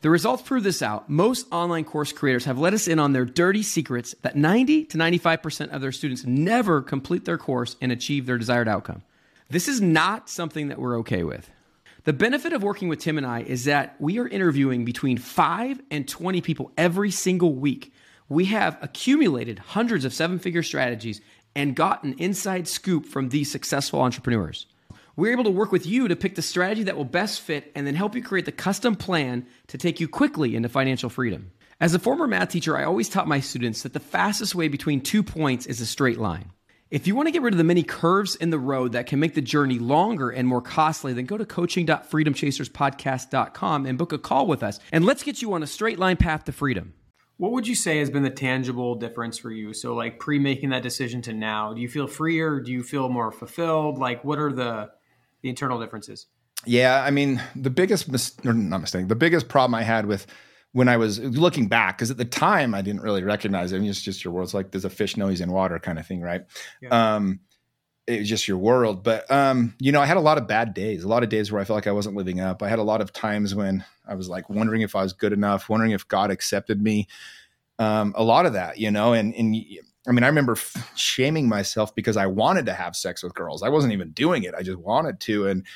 [0.00, 1.10] The results prove this out.
[1.10, 4.98] Most online course creators have let us in on their dirty secrets that 90 to
[4.98, 9.02] 95% of their students never complete their course and achieve their desired outcome.
[9.50, 11.50] This is not something that we're okay with.
[12.04, 15.80] The benefit of working with Tim and I is that we are interviewing between 5
[15.90, 17.92] and 20 people every single week.
[18.28, 21.20] We have accumulated hundreds of seven figure strategies
[21.56, 24.66] and got an inside scoop from these successful entrepreneurs.
[25.18, 27.84] We're able to work with you to pick the strategy that will best fit and
[27.84, 31.50] then help you create the custom plan to take you quickly into financial freedom.
[31.80, 35.00] As a former math teacher, I always taught my students that the fastest way between
[35.00, 36.52] two points is a straight line.
[36.92, 39.18] If you want to get rid of the many curves in the road that can
[39.18, 44.46] make the journey longer and more costly, then go to coaching.freedomchaserspodcast.com and book a call
[44.46, 44.78] with us.
[44.92, 46.94] And let's get you on a straight line path to freedom.
[47.38, 49.74] What would you say has been the tangible difference for you?
[49.74, 52.60] So, like pre making that decision to now, do you feel freer?
[52.60, 53.98] Do you feel more fulfilled?
[53.98, 54.90] Like, what are the
[55.42, 56.26] the internal differences?
[56.66, 60.26] Yeah, I mean, the biggest mis- or not mistake, the biggest problem I had with
[60.72, 63.76] when I was looking back, because at the time I didn't really recognize it.
[63.76, 64.46] I mean, it's just your world.
[64.46, 66.42] It's like there's a fish know he's in water kind of thing, right?
[66.82, 67.14] Yeah.
[67.14, 67.40] Um,
[68.06, 69.04] it was just your world.
[69.04, 71.52] But um, you know, I had a lot of bad days, a lot of days
[71.52, 72.62] where I felt like I wasn't living up.
[72.62, 75.32] I had a lot of times when I was like wondering if I was good
[75.32, 77.06] enough, wondering if God accepted me.
[77.78, 79.54] Um, a lot of that, you know, and and
[80.06, 83.62] I mean, I remember f- shaming myself because I wanted to have sex with girls.
[83.62, 84.54] I wasn't even doing it.
[84.54, 85.66] I just wanted to, and,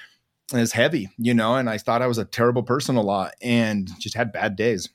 [0.54, 1.54] it's heavy, you know.
[1.56, 4.88] And I thought I was a terrible person a lot, and just had bad days.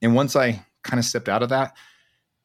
[0.00, 1.76] And once I kind of stepped out of that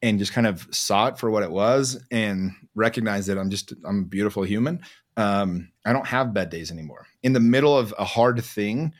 [0.02, 3.72] and just kind of saw it for what it was, and recognized that I'm just
[3.84, 4.80] I'm a beautiful human.
[5.16, 7.06] Um, I don't have bad days anymore.
[7.22, 8.92] In the middle of a hard thing,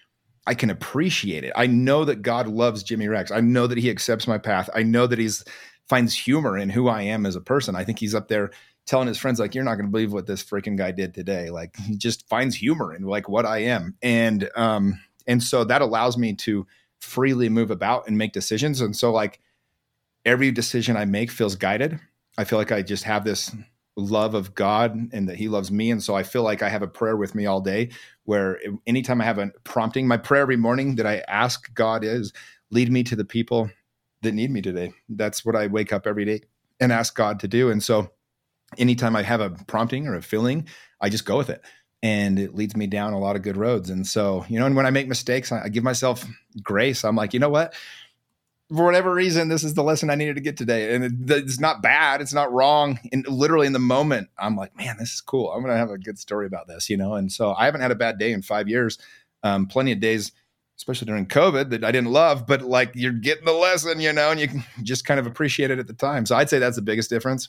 [0.47, 1.53] I can appreciate it.
[1.55, 3.31] I know that God loves Jimmy Rex.
[3.31, 4.71] I know that He accepts my path.
[4.75, 5.45] I know that He's
[5.89, 7.77] finds humor in who I am as a person.
[7.77, 8.51] I think He's up there
[8.87, 11.51] telling his friends like, "You're not going to believe what this freaking guy did today."
[11.51, 15.83] Like he just finds humor in like what I am, and um, and so that
[15.83, 16.67] allows me to
[17.01, 18.81] freely move about and make decisions.
[18.81, 19.41] And so like
[20.25, 22.01] every decision I make feels guided.
[22.39, 23.55] I feel like I just have this
[23.97, 25.91] love of God and that He loves me.
[25.91, 27.91] And so I feel like I have a prayer with me all day
[28.25, 32.33] where anytime I have a prompting, my prayer every morning that I ask God is
[32.71, 33.71] lead me to the people
[34.27, 34.93] that need me today.
[35.09, 36.43] That's what I wake up every day
[36.79, 37.71] and ask God to do.
[37.71, 38.11] And so
[38.79, 40.69] anytime I have a prompting or a feeling,
[41.01, 41.63] I just go with it.
[42.03, 43.91] And it leads me down a lot of good roads.
[43.91, 46.25] And so, you know, and when I make mistakes, I give myself
[46.63, 47.05] grace.
[47.05, 47.75] I'm like, you know what?
[48.75, 50.95] for whatever reason, this is the lesson I needed to get today.
[50.95, 51.13] And it,
[51.45, 52.21] it's not bad.
[52.21, 52.99] It's not wrong.
[53.13, 55.53] And literally in the moment, I'm like, man, this is cool.
[55.53, 57.15] I'm going to have a good story about this, you know?
[57.15, 58.99] And so I haven't had a bad day in five years.
[59.45, 60.33] Um, plenty of days,
[60.77, 64.31] especially during COVID that I didn't love, but like you're getting the lesson, you know,
[64.31, 66.27] and you can just kind of appreciate it at the time.
[66.27, 67.49] So I'd say that's the biggest difference.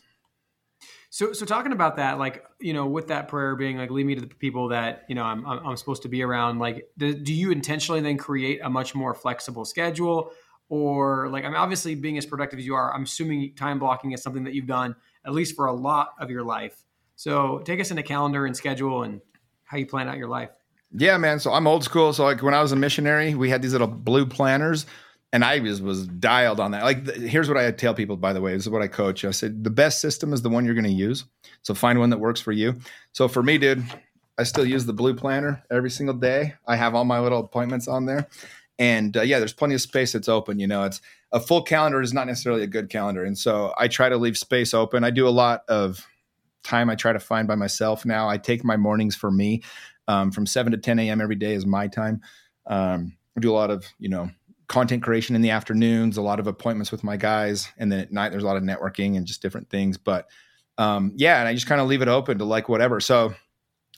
[1.09, 4.15] So, so talking about that, like you know, with that prayer being like, lead me
[4.15, 6.59] to the people that you know I'm I'm, supposed to be around.
[6.59, 10.31] Like, do, do you intentionally then create a much more flexible schedule?
[10.69, 14.11] or like, I mean, obviously being as productive as you are, I'm assuming time blocking
[14.11, 16.83] is something that you've done at least for a lot of your life.
[17.15, 19.21] So take us into calendar and schedule and
[19.63, 20.49] how you plan out your life.
[20.91, 21.39] Yeah, man.
[21.39, 22.13] So I'm old school.
[22.13, 24.85] So like when I was a missionary, we had these little blue planners
[25.33, 26.83] and I was was dialed on that.
[26.83, 28.15] Like, here's what I tell people.
[28.15, 29.25] By the way, this is what I coach.
[29.25, 31.25] I said the best system is the one you're going to use.
[31.63, 32.75] So find one that works for you.
[33.11, 33.83] So for me, dude,
[34.37, 36.53] I still use the blue planner every single day.
[36.65, 38.27] I have all my little appointments on there,
[38.79, 40.59] and uh, yeah, there's plenty of space that's open.
[40.59, 43.89] You know, it's a full calendar is not necessarily a good calendar, and so I
[43.89, 45.03] try to leave space open.
[45.03, 46.05] I do a lot of
[46.63, 48.29] time I try to find by myself now.
[48.29, 49.63] I take my mornings for me
[50.07, 51.21] um, from 7 to 10 a.m.
[51.21, 52.21] every day is my time.
[52.65, 54.29] Um, I do a lot of, you know,
[54.67, 57.69] content creation in the afternoons, a lot of appointments with my guys.
[57.77, 59.97] And then at night, there's a lot of networking and just different things.
[59.97, 60.27] But
[60.77, 62.99] um, yeah, and I just kind of leave it open to like whatever.
[62.99, 63.33] So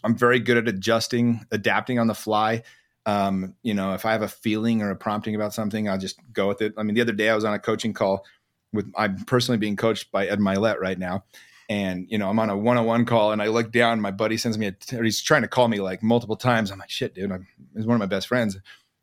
[0.03, 2.63] I'm very good at adjusting, adapting on the fly.
[3.05, 6.19] Um, you know, if I have a feeling or a prompting about something, I'll just
[6.31, 6.73] go with it.
[6.77, 8.25] I mean, the other day I was on a coaching call
[8.71, 11.23] with, I'm personally being coached by Ed Mylett right now
[11.69, 14.57] and you know i'm on a one-on-one call and i look down my buddy sends
[14.57, 16.71] me a t- he's trying to call me like multiple times.
[16.71, 18.57] I'm like shit dude I'm, he's one of my best friends.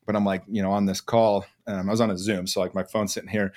[0.05, 2.61] But i'm like you know on this call um, i was on a zoom so
[2.61, 3.53] like my phone's sitting here.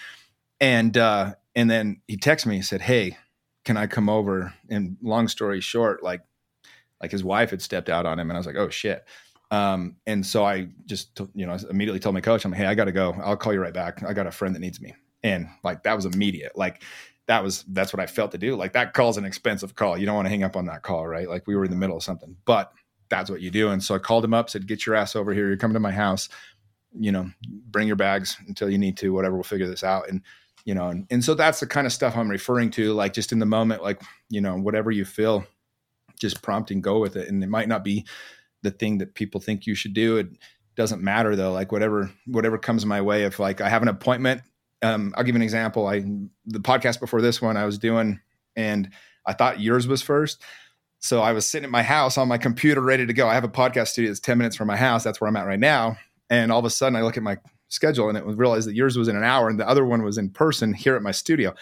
[0.62, 3.18] And uh and then he texted me he said hey
[3.66, 4.54] can i come over?
[4.70, 6.22] And long story short like
[7.02, 9.04] like his wife had stepped out on him and i was like oh shit.
[9.52, 12.76] Um and so i just you know immediately told my coach i'm like hey i
[12.76, 13.16] gotta go.
[13.24, 14.04] I'll call you right back.
[14.04, 14.94] I got a friend that needs me.
[15.24, 16.58] And like that was immediate.
[16.58, 16.84] Like
[17.30, 18.56] that was that's what I felt to do.
[18.56, 19.96] Like that call's an expensive call.
[19.96, 21.30] You don't want to hang up on that call, right?
[21.30, 22.74] Like we were in the middle of something, but
[23.08, 23.70] that's what you do.
[23.70, 25.48] And so I called him up, said, "Get your ass over here.
[25.48, 26.28] You're coming to my house.
[27.00, 27.30] You know,
[27.68, 29.14] bring your bags until you need to.
[29.14, 30.24] Whatever, we'll figure this out." And
[30.66, 32.94] you know, and, and so that's the kind of stuff I'm referring to.
[32.94, 35.46] Like just in the moment, like you know, whatever you feel,
[36.20, 37.28] just prompt and go with it.
[37.28, 38.08] And it might not be
[38.64, 40.18] the thing that people think you should do.
[40.18, 40.30] It
[40.76, 41.54] doesn't matter though.
[41.54, 43.24] Like whatever whatever comes my way.
[43.24, 44.42] If like I have an appointment
[44.82, 45.88] um, I'll give an example.
[45.88, 46.00] I
[46.46, 48.20] the podcast before this one I was doing,
[48.56, 48.90] and
[49.26, 50.42] I thought yours was first.
[51.00, 53.28] So I was sitting at my house on my computer, ready to go.
[53.28, 55.04] I have a podcast studio that's ten minutes from my house.
[55.04, 55.98] That's where I'm at right now.
[56.30, 57.38] And all of a sudden, I look at my
[57.70, 60.18] schedule and it realized that yours was in an hour and the other one was
[60.18, 61.52] in person here at my studio.
[61.52, 61.56] I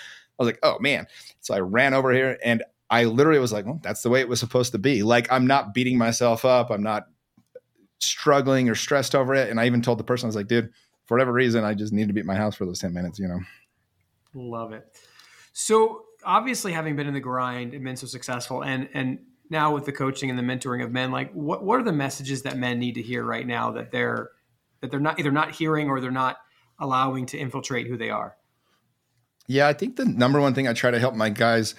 [0.44, 1.08] was like, oh man.
[1.42, 4.30] So I ran over here and I literally was like, well, that's the way it
[4.30, 5.04] was supposed to be.
[5.04, 6.70] Like I'm not beating myself up.
[6.70, 7.08] I'm not
[8.00, 9.50] struggling or stressed over it.
[9.50, 10.72] And I even told the person, I was like, dude,
[11.08, 13.18] for whatever reason, I just need to be at my house for those 10 minutes,
[13.18, 13.40] you know?
[14.34, 14.86] Love it.
[15.54, 19.86] So obviously having been in the grind and been so successful and, and now with
[19.86, 22.78] the coaching and the mentoring of men, like what, what are the messages that men
[22.78, 24.30] need to hear right now that they're,
[24.82, 26.38] that they're not either not hearing or they're not
[26.80, 28.36] allowing to infiltrate who they are?
[29.48, 31.74] Yeah, I think the number one thing I try to help my guys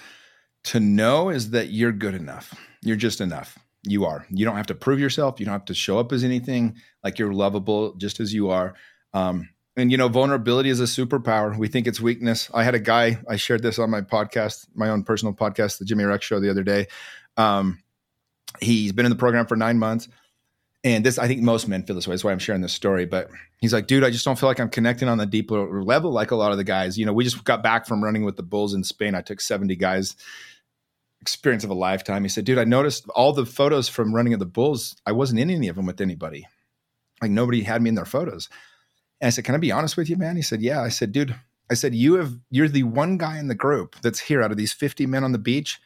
[0.64, 2.54] to know is that you're good enough.
[2.82, 3.58] You're just enough.
[3.82, 4.26] You are.
[4.30, 5.38] You don't have to prove yourself.
[5.38, 6.76] You don't have to show up as anything.
[7.04, 8.74] Like you're lovable just as you are.
[9.14, 11.56] Um, and you know, vulnerability is a superpower.
[11.56, 12.50] We think it's weakness.
[12.52, 13.18] I had a guy.
[13.28, 16.50] I shared this on my podcast, my own personal podcast, the Jimmy Rex Show, the
[16.50, 16.86] other day.
[17.36, 17.82] Um,
[18.60, 20.08] he's been in the program for nine months,
[20.82, 22.14] and this I think most men feel this way.
[22.14, 23.06] That's why I'm sharing this story.
[23.06, 26.10] But he's like, dude, I just don't feel like I'm connecting on the deeper level
[26.10, 26.98] like a lot of the guys.
[26.98, 29.14] You know, we just got back from running with the Bulls in Spain.
[29.14, 30.16] I took 70 guys.
[31.20, 32.22] Experience of a lifetime.
[32.22, 34.96] He said, dude, I noticed all the photos from running of the Bulls.
[35.04, 36.46] I wasn't in any of them with anybody.
[37.20, 38.48] Like nobody had me in their photos.
[39.20, 40.36] And I said, Can I be honest with you, man?
[40.36, 40.82] He said, Yeah.
[40.82, 41.34] I said, Dude,
[41.70, 44.56] I said, You have, you're the one guy in the group that's here out of
[44.56, 45.80] these 50 men on the beach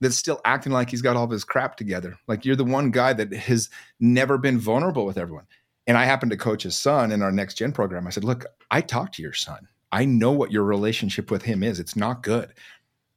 [0.00, 2.16] that's still acting like he's got all of his crap together.
[2.28, 5.46] Like you're the one guy that has never been vulnerable with everyone.
[5.86, 8.06] And I happened to coach his son in our next gen program.
[8.06, 9.68] I said, Look, I talked to your son.
[9.92, 11.78] I know what your relationship with him is.
[11.78, 12.52] It's not good.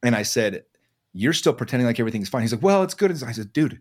[0.02, 0.64] And I said,
[1.12, 2.42] You're still pretending like everything's fine.
[2.42, 3.10] He's like, Well, it's good.
[3.22, 3.80] I said, Dude,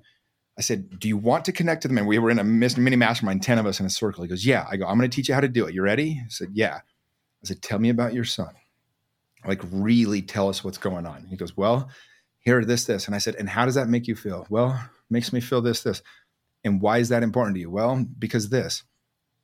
[0.59, 1.97] I said, Do you want to connect to them?
[1.97, 4.23] And we were in a mini mastermind, 10 of us in a circle.
[4.23, 4.67] He goes, Yeah.
[4.69, 5.73] I go, I'm going to teach you how to do it.
[5.73, 6.21] You ready?
[6.23, 6.75] I said, Yeah.
[6.75, 8.53] I said, Tell me about your son.
[9.47, 11.25] Like, really tell us what's going on.
[11.27, 11.89] He goes, Well,
[12.39, 13.05] here, this, this.
[13.05, 14.45] And I said, And how does that make you feel?
[14.49, 16.03] Well, makes me feel this, this.
[16.65, 17.71] And why is that important to you?
[17.71, 18.83] Well, because this.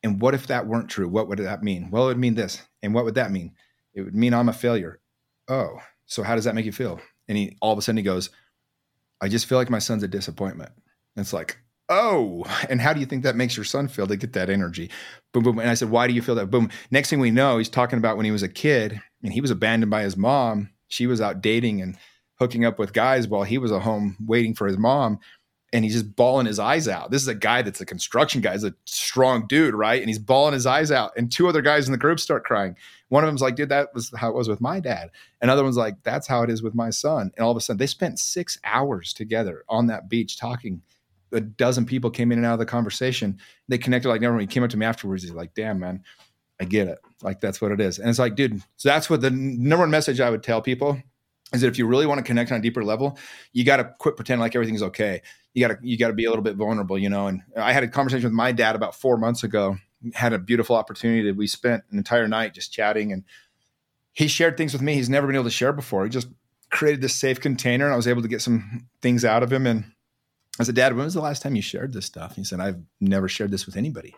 [0.03, 1.07] And what if that weren't true?
[1.07, 1.89] What would that mean?
[1.91, 2.61] Well, it would mean this.
[2.83, 3.53] And what would that mean?
[3.93, 4.99] It would mean I'm a failure.
[5.47, 6.99] Oh, so how does that make you feel?
[7.29, 8.29] And he all of a sudden he goes,
[9.21, 10.73] I just feel like my son's a disappointment.
[11.15, 11.57] It's like,
[11.89, 14.89] oh, and how do you think that makes your son feel to get that energy?
[15.33, 15.59] Boom, boom.
[15.59, 16.51] And I said, why do you feel that?
[16.51, 16.69] Boom.
[16.91, 19.51] Next thing we know, he's talking about when he was a kid and he was
[19.51, 20.69] abandoned by his mom.
[20.87, 21.97] She was out dating and
[22.39, 25.19] hooking up with guys while he was at home waiting for his mom.
[25.73, 27.11] And he's just bawling his eyes out.
[27.11, 29.99] This is a guy that's a construction guy, he's a strong dude, right?
[29.99, 31.11] And he's bawling his eyes out.
[31.17, 32.77] And two other guys in the group start crying.
[33.09, 35.09] One of them's like, dude, that was how it was with my dad.
[35.41, 37.31] Another one's like, that's how it is with my son.
[37.35, 40.81] And all of a sudden, they spent six hours together on that beach talking
[41.31, 43.39] a dozen people came in and out of the conversation.
[43.67, 44.39] They connected like never.
[44.39, 45.23] He came up to me afterwards.
[45.23, 46.03] He's like, "Damn, man,
[46.59, 46.99] I get it.
[47.21, 47.99] Like that's what it is.
[47.99, 51.01] And it's like, dude, so that's what the number one message I would tell people
[51.53, 53.17] is that if you really want to connect on a deeper level,
[53.53, 55.21] you got to quit pretending like everything's okay.
[55.53, 57.27] You got to you got to be a little bit vulnerable, you know.
[57.27, 59.77] And I had a conversation with my dad about four months ago.
[60.13, 63.23] Had a beautiful opportunity we spent an entire night just chatting, and
[64.13, 66.03] he shared things with me he's never been able to share before.
[66.03, 66.27] He just
[66.69, 69.65] created this safe container, and I was able to get some things out of him.
[69.65, 69.85] And
[70.59, 72.35] I said, Dad, when was the last time you shared this stuff?
[72.35, 74.15] he said, I've never shared this with anybody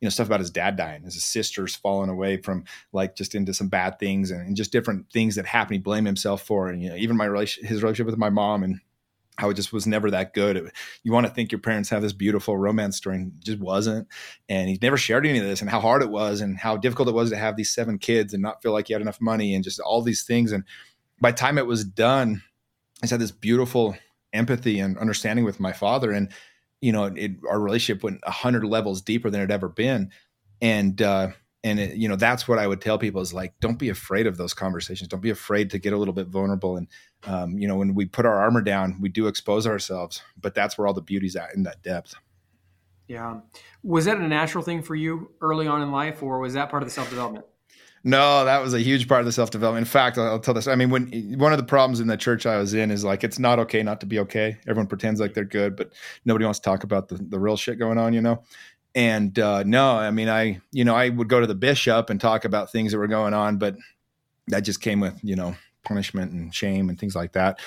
[0.00, 3.52] you know stuff about his dad dying his sisters falling away from like just into
[3.52, 6.82] some bad things and, and just different things that happened he blamed himself for and
[6.82, 8.80] you know even my relation his relationship with my mom and
[9.40, 10.56] how it just was never that good.
[10.56, 10.72] It,
[11.02, 14.06] you want to think your parents have this beautiful romance story, and just wasn't.
[14.48, 17.08] And he never shared any of this, and how hard it was, and how difficult
[17.08, 19.54] it was to have these seven kids and not feel like you had enough money,
[19.54, 20.52] and just all these things.
[20.52, 20.64] And
[21.20, 22.42] by the time it was done,
[23.02, 23.96] I had this beautiful
[24.32, 26.30] empathy and understanding with my father, and
[26.80, 30.10] you know, it, our relationship went a hundred levels deeper than it ever been.
[30.60, 31.28] And, uh,
[31.62, 34.26] and it, you know, that's what I would tell people is like, don't be afraid
[34.26, 35.08] of those conversations.
[35.08, 36.76] Don't be afraid to get a little bit vulnerable.
[36.76, 36.88] And,
[37.24, 40.78] um, you know, when we put our armor down, we do expose ourselves, but that's
[40.78, 42.14] where all the beauty's at in that depth.
[43.08, 43.40] Yeah.
[43.82, 46.82] Was that a natural thing for you early on in life, or was that part
[46.82, 47.44] of the self development?
[48.02, 49.86] No, that was a huge part of the self development.
[49.86, 50.66] In fact, I'll, tell this.
[50.66, 53.22] I mean, when one of the problems in the church I was in is like
[53.24, 54.56] it's not okay not to be okay.
[54.66, 55.92] Everyone pretends like they're good, but
[56.24, 58.42] nobody wants to talk about the, the real shit going on, you know.
[58.94, 62.18] And uh, no, I mean, I you know I would go to the bishop and
[62.18, 63.76] talk about things that were going on, but
[64.48, 67.60] that just came with you know punishment and shame and things like that.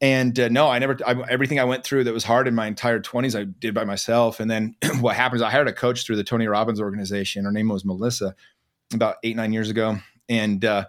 [0.00, 0.98] And uh, no, I never.
[1.06, 3.84] I, everything I went through that was hard in my entire twenties, I did by
[3.84, 4.40] myself.
[4.40, 5.42] And then what happens?
[5.42, 7.44] I hired a coach through the Tony Robbins organization.
[7.44, 8.34] Her name was Melissa
[8.92, 9.98] about eight nine years ago,
[10.28, 10.86] and uh,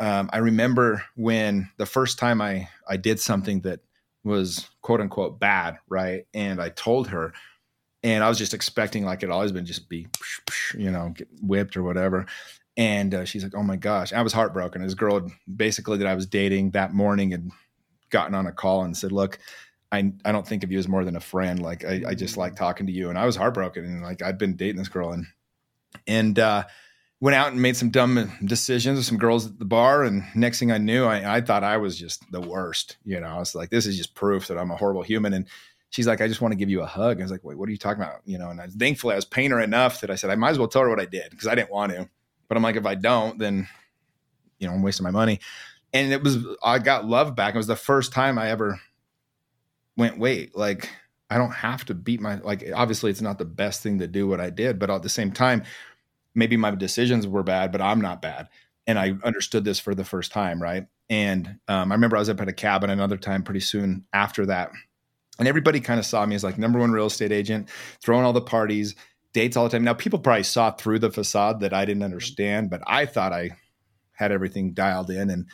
[0.00, 3.80] um, I remember when the first time I I did something that
[4.24, 6.26] was quote unquote bad, right?
[6.34, 7.32] And I told her,
[8.02, 10.06] and I was just expecting like it always been just be,
[10.76, 12.26] you know, get whipped or whatever.
[12.76, 14.82] And uh, she's like, "Oh my gosh!" I was heartbroken.
[14.82, 17.48] This girl, basically, that I was dating that morning, had
[18.10, 19.38] gotten on a call and said, "Look,
[19.92, 21.62] I, I don't think of you as more than a friend.
[21.62, 24.38] Like I, I just like talking to you." And I was heartbroken, and like I'd
[24.38, 25.26] been dating this girl, and
[26.08, 26.64] and uh,
[27.24, 30.02] went out and made some dumb decisions with some girls at the bar.
[30.02, 32.98] And next thing I knew, I, I thought I was just the worst.
[33.02, 35.32] You know, I was like, this is just proof that I'm a horrible human.
[35.32, 35.46] And
[35.88, 37.20] she's like, I just want to give you a hug.
[37.20, 38.20] I was like, wait, what are you talking about?
[38.26, 40.50] You know, and I, thankfully I was paying her enough that I said, I might
[40.50, 42.10] as well tell her what I did because I didn't want to.
[42.46, 43.68] But I'm like, if I don't, then,
[44.58, 45.40] you know, I'm wasting my money.
[45.94, 47.54] And it was, I got love back.
[47.54, 48.78] It was the first time I ever
[49.96, 50.90] went, wait, like,
[51.30, 54.28] I don't have to beat my, like, obviously it's not the best thing to do
[54.28, 55.62] what I did, but at the same time,
[56.34, 58.48] maybe my decisions were bad, but I'm not bad.
[58.86, 60.86] And I understood this for the first time, right?
[61.08, 64.46] And um, I remember I was up at a cabin another time pretty soon after
[64.46, 64.70] that.
[65.38, 67.68] And everybody kind of saw me as like number one real estate agent,
[68.02, 68.94] throwing all the parties,
[69.32, 69.84] dates all the time.
[69.84, 73.50] Now, people probably saw through the facade that I didn't understand, but I thought I
[74.12, 75.46] had everything dialed in and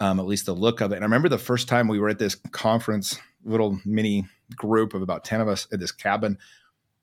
[0.00, 0.96] um, at least the look of it.
[0.96, 5.02] And I remember the first time we were at this conference, little mini group of
[5.02, 6.38] about 10 of us at this cabin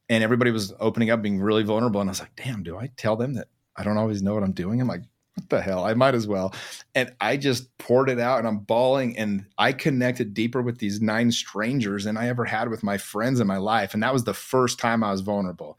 [0.10, 2.02] and everybody was opening up, being really vulnerable.
[2.02, 4.44] And I was like, damn, do I tell them that I don't always know what
[4.44, 4.80] I'm doing?
[4.80, 5.02] I'm like,
[5.36, 5.84] what the hell?
[5.84, 6.54] I might as well.
[6.94, 9.18] And I just poured it out and I'm bawling.
[9.18, 13.40] And I connected deeper with these nine strangers than I ever had with my friends
[13.40, 13.94] in my life.
[13.94, 15.78] And that was the first time I was vulnerable.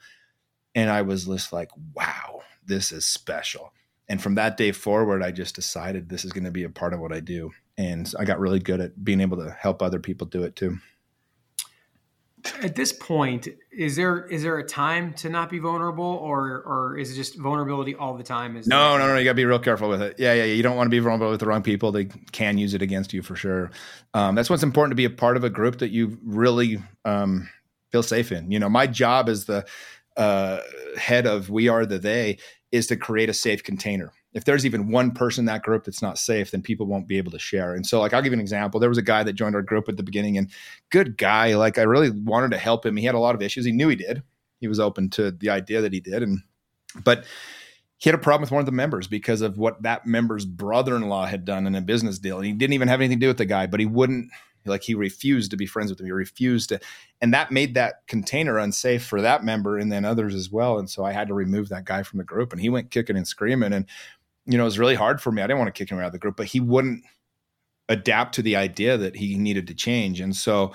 [0.75, 3.73] And I was just like, wow, this is special.
[4.09, 6.93] And from that day forward, I just decided this is going to be a part
[6.93, 7.53] of what I do.
[7.79, 10.79] And I got really good at being able to help other people do it too
[12.63, 16.99] at this point is there is there a time to not be vulnerable or or
[16.99, 19.59] is it just vulnerability all the time is no no no you gotta be real
[19.59, 20.17] careful with it.
[20.19, 21.93] Yeah yeah you don't want to be vulnerable with the wrong people.
[21.93, 23.71] They can use it against you for sure.
[24.15, 27.49] Um, that's what's important to be a part of a group that you really um,
[27.93, 28.51] feel safe in.
[28.51, 29.65] You know my job as the
[30.17, 30.61] uh,
[30.99, 32.39] head of we are the they
[32.73, 36.03] is to create a safe container if there's even one person in that group that's
[36.03, 37.75] not safe, then people won't be able to share.
[37.75, 38.79] And so, like, I'll give you an example.
[38.79, 40.51] There was a guy that joined our group at the beginning, and
[40.91, 41.55] good guy.
[41.55, 42.99] Like, I really wanted to help him.
[42.99, 43.65] He had a lot of issues.
[43.65, 44.23] He knew he did.
[44.61, 46.41] He was open to the idea that he did, and
[47.03, 47.25] but
[47.97, 51.25] he had a problem with one of the members because of what that member's brother-in-law
[51.25, 52.37] had done in a business deal.
[52.37, 54.31] And he didn't even have anything to do with the guy, but he wouldn't
[54.67, 56.07] like he refused to be friends with him.
[56.07, 56.81] He refused to,
[57.21, 60.79] and that made that container unsafe for that member and then others as well.
[60.79, 62.53] And so I had to remove that guy from the group.
[62.53, 63.73] And he went kicking and screaming.
[63.73, 63.87] And
[64.47, 65.43] you know, it was really hard for me.
[65.43, 67.05] I didn't want to kick him out of the group, but he wouldn't
[67.89, 70.21] adapt to the idea that he needed to change.
[70.21, 70.73] And so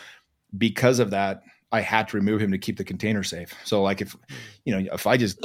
[0.58, 1.44] because of that,
[1.74, 3.54] I had to remove him to keep the container safe.
[3.64, 4.16] So like if
[4.66, 5.40] you know, if I just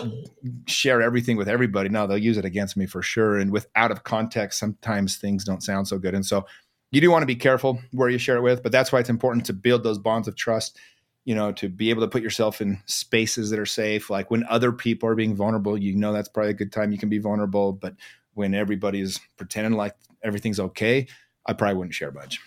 [0.66, 3.38] share everything with everybody, no, they'll use it against me for sure.
[3.38, 6.14] And with out of context, sometimes things don't sound so good.
[6.14, 6.44] And so
[6.90, 9.10] you do want to be careful where you share it with, but that's why it's
[9.10, 10.78] important to build those bonds of trust
[11.26, 14.08] you know, to be able to put yourself in spaces that are safe.
[14.08, 16.98] Like when other people are being vulnerable, you know that's probably a good time you
[16.98, 17.72] can be vulnerable.
[17.72, 17.96] But
[18.34, 21.08] when everybody's pretending like everything's okay,
[21.44, 22.40] I probably wouldn't share much.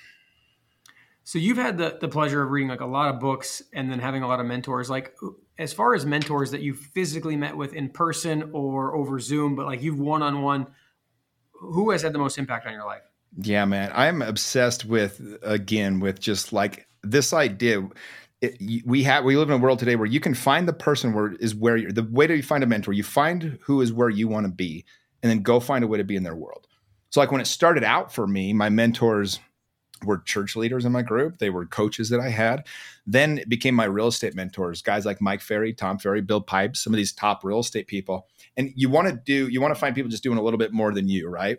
[1.25, 3.99] So you've had the, the pleasure of reading like a lot of books and then
[3.99, 4.89] having a lot of mentors.
[4.89, 5.13] Like
[5.57, 9.65] as far as mentors that you physically met with in person or over Zoom, but
[9.65, 10.67] like you've one on one,
[11.51, 13.03] who has had the most impact on your life?
[13.37, 13.91] Yeah, man.
[13.93, 17.85] I'm obsessed with again with just like this idea.
[18.41, 21.13] It, we have we live in a world today where you can find the person
[21.13, 22.93] where is where you're the way to find a mentor.
[22.93, 24.85] You find who is where you want to be,
[25.21, 26.67] and then go find a way to be in their world.
[27.09, 29.39] So like when it started out for me, my mentors
[30.05, 31.39] were church leaders in my group.
[31.39, 32.65] They were coaches that I had.
[33.05, 36.79] Then it became my real estate mentors, guys like Mike Ferry, Tom Ferry, Bill Pipes,
[36.79, 38.27] some of these top real estate people.
[38.55, 40.71] And you want to do, you want to find people just doing a little bit
[40.71, 41.57] more than you, right?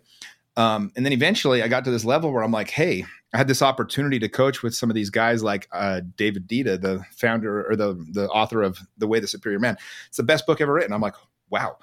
[0.57, 3.49] Um, and then eventually I got to this level where I'm like, hey, I had
[3.49, 7.71] this opportunity to coach with some of these guys like uh, David Deida, the founder
[7.71, 9.77] or the the author of The Way the Superior Man.
[10.09, 10.93] It's the best book ever written.
[10.93, 11.15] I'm like,
[11.49, 11.79] wow,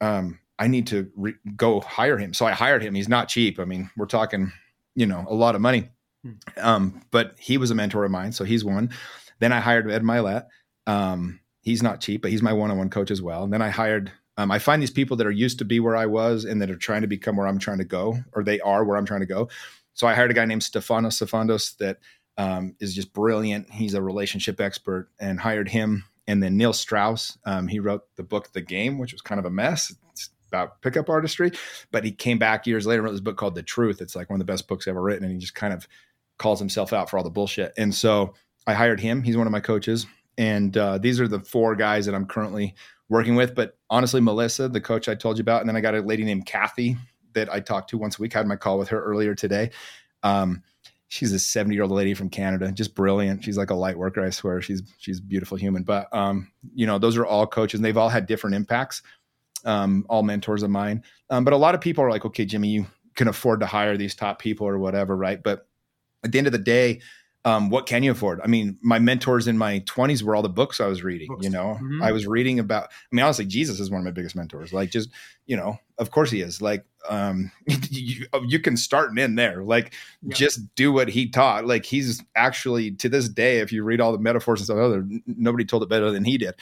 [0.00, 2.32] um, I need to re- go hire him.
[2.32, 2.94] So I hired him.
[2.94, 3.60] He's not cheap.
[3.60, 4.50] I mean, we're talking,
[4.94, 5.90] you know, a lot of money.
[6.56, 8.90] Um, but he was a mentor of mine, so he's one.
[9.38, 10.46] Then I hired Ed Mylett.
[10.86, 13.44] Um, he's not cheap, but he's my one-on-one coach as well.
[13.44, 14.10] And then I hired.
[14.36, 16.70] Um, I find these people that are used to be where I was and that
[16.70, 19.20] are trying to become where I'm trying to go, or they are where I'm trying
[19.20, 19.48] to go.
[19.94, 21.98] So I hired a guy named Stefanos Sifandos that
[22.36, 23.70] um, is just brilliant.
[23.70, 26.04] He's a relationship expert, and hired him.
[26.26, 29.44] And then Neil Strauss, um, he wrote the book The Game, which was kind of
[29.44, 29.94] a mess.
[30.10, 31.52] It's about pickup artistry,
[31.92, 34.02] but he came back years later and wrote this book called The Truth.
[34.02, 35.88] It's like one of the best books ever written, and he just kind of
[36.38, 37.72] calls himself out for all the bullshit.
[37.78, 38.34] And so
[38.66, 39.22] I hired him.
[39.22, 40.06] He's one of my coaches.
[40.36, 42.74] And uh, these are the four guys that I'm currently
[43.08, 43.54] working with.
[43.54, 46.24] But honestly, Melissa, the coach I told you about, and then I got a lady
[46.24, 46.96] named Kathy
[47.34, 48.34] that I talk to once a week.
[48.34, 49.70] I had my call with her earlier today.
[50.22, 50.62] Um,
[51.08, 53.44] she's a 70 year old lady from Canada, just brilliant.
[53.44, 54.60] She's like a light worker, I swear.
[54.60, 55.82] She's she's beautiful human.
[55.82, 59.02] But um, you know, those are all coaches, and they've all had different impacts.
[59.64, 61.02] Um, all mentors of mine.
[61.28, 62.86] Um, but a lot of people are like, okay, Jimmy, you
[63.16, 65.42] can afford to hire these top people or whatever, right?
[65.42, 65.66] But
[66.22, 67.00] at the end of the day,
[67.46, 68.40] um, what can you afford?
[68.42, 71.28] I mean, my mentors in my 20s were all the books I was reading.
[71.28, 71.44] Books.
[71.44, 72.02] You know, mm-hmm.
[72.02, 72.88] I was reading about.
[72.90, 74.72] I mean, honestly, Jesus is one of my biggest mentors.
[74.72, 75.10] Like, just
[75.46, 76.60] you know, of course he is.
[76.60, 79.62] Like, um, you, you can start in there.
[79.62, 80.34] Like, yeah.
[80.34, 81.66] just do what he taught.
[81.66, 85.06] Like, he's actually to this day, if you read all the metaphors and stuff, other
[85.24, 86.54] nobody told it better than he did.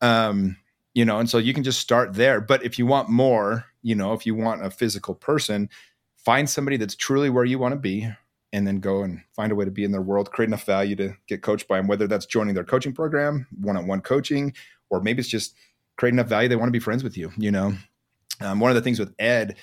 [0.00, 0.56] Um,
[0.94, 2.40] you know, and so you can just start there.
[2.40, 5.68] But if you want more, you know, if you want a physical person,
[6.14, 8.08] find somebody that's truly where you want to be
[8.52, 10.96] and then go and find a way to be in their world, create enough value
[10.96, 14.52] to get coached by them, whether that's joining their coaching program, one on one coaching,
[14.88, 15.54] or maybe it's just
[15.96, 17.30] create enough value they want to be friends with you.
[17.36, 17.74] You know,
[18.40, 19.56] um, one of the things with Ed,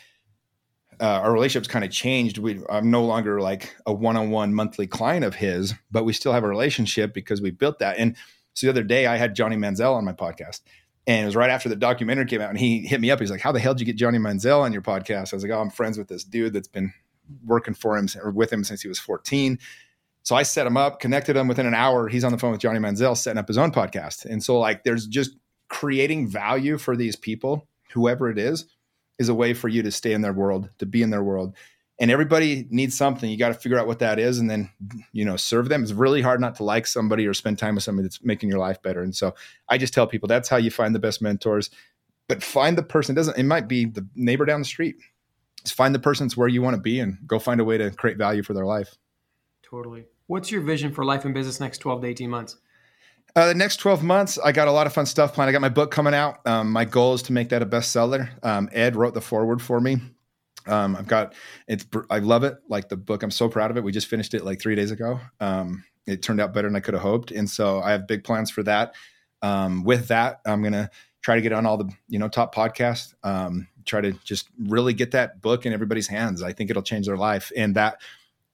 [1.00, 2.38] uh, our relationship's kind of changed.
[2.38, 6.14] We, I'm no longer like a one on one monthly client of his, but we
[6.14, 7.98] still have a relationship because we built that.
[7.98, 8.16] And
[8.54, 10.62] so the other day I had Johnny Manziel on my podcast.
[11.06, 13.22] And it was right after the documentary came out, and he hit me up.
[13.22, 15.44] He's like, "How the hell did you get Johnny Manziel on your podcast?" I was
[15.44, 16.92] like, "Oh, I'm friends with this dude that's been
[17.46, 19.60] working for him or with him since he was 14.
[20.24, 22.10] So I set him up, connected him within an hour.
[22.10, 24.26] He's on the phone with Johnny Manziel, setting up his own podcast.
[24.26, 25.38] And so, like, there's just
[25.70, 28.66] creating value for these people, whoever it is,
[29.20, 31.56] is a way for you to stay in their world, to be in their world.
[32.00, 33.30] And everybody needs something.
[33.30, 34.70] You got to figure out what that is and then,
[35.14, 35.82] you know, serve them.
[35.82, 38.60] It's really hard not to like somebody or spend time with somebody that's making your
[38.60, 39.02] life better.
[39.02, 39.34] And so
[39.68, 41.72] I just tell people that's how you find the best mentors.
[42.28, 44.98] But find the person, it doesn't, it might be the neighbor down the street
[45.72, 48.18] find the person's where you want to be and go find a way to create
[48.18, 48.96] value for their life.
[49.64, 50.06] Totally.
[50.28, 52.58] What's your vision for life and business next 12 to 18 months?
[53.36, 55.50] Uh, the next 12 months, I got a lot of fun stuff planned.
[55.50, 56.46] I got my book coming out.
[56.48, 58.30] Um, my goal is to make that a bestseller.
[58.44, 59.98] Um, Ed wrote the foreword for me.
[60.66, 61.34] Um, I've got
[61.68, 61.86] it's.
[62.10, 62.58] I love it.
[62.68, 63.84] Like the book, I'm so proud of it.
[63.84, 65.20] We just finished it like three days ago.
[65.40, 68.24] Um, it turned out better than I could have hoped, and so I have big
[68.24, 68.96] plans for that.
[69.42, 70.90] Um, with that, I'm gonna
[71.28, 73.14] try to get on all the you know top podcasts.
[73.22, 76.42] Um, try to just really get that book in everybody's hands.
[76.42, 78.00] I think it'll change their life, and that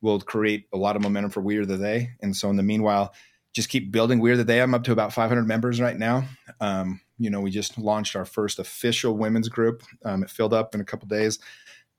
[0.02, 2.10] will create a lot of momentum for We Are the They.
[2.24, 3.14] And so, in the meanwhile,
[3.54, 4.60] just keep building We Are the They.
[4.60, 6.24] I'm up to about 500 members right now.
[6.60, 9.84] Um, you know, we just launched our first official women's group.
[10.04, 11.38] Um, it filled up in a couple days.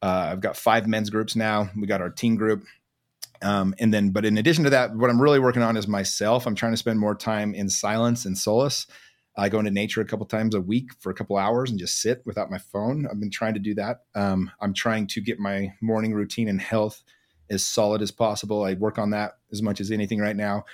[0.03, 1.71] Uh, I've got five men's groups now.
[1.77, 2.65] We got our teen group.
[3.43, 6.49] Um, and then, but in addition to that, what I'm really working on is myself.
[6.49, 8.89] I'm trying to spend more time in silence and solace.
[9.37, 12.01] I go into nature a couple times a week for a couple hours and just
[12.01, 13.07] sit without my phone.
[13.11, 14.03] I've been trying to do that.
[14.15, 17.03] Um, I'm trying to get my morning routine and health
[17.51, 18.65] as solid as possible.
[18.65, 20.65] I work on that as much as anything right now.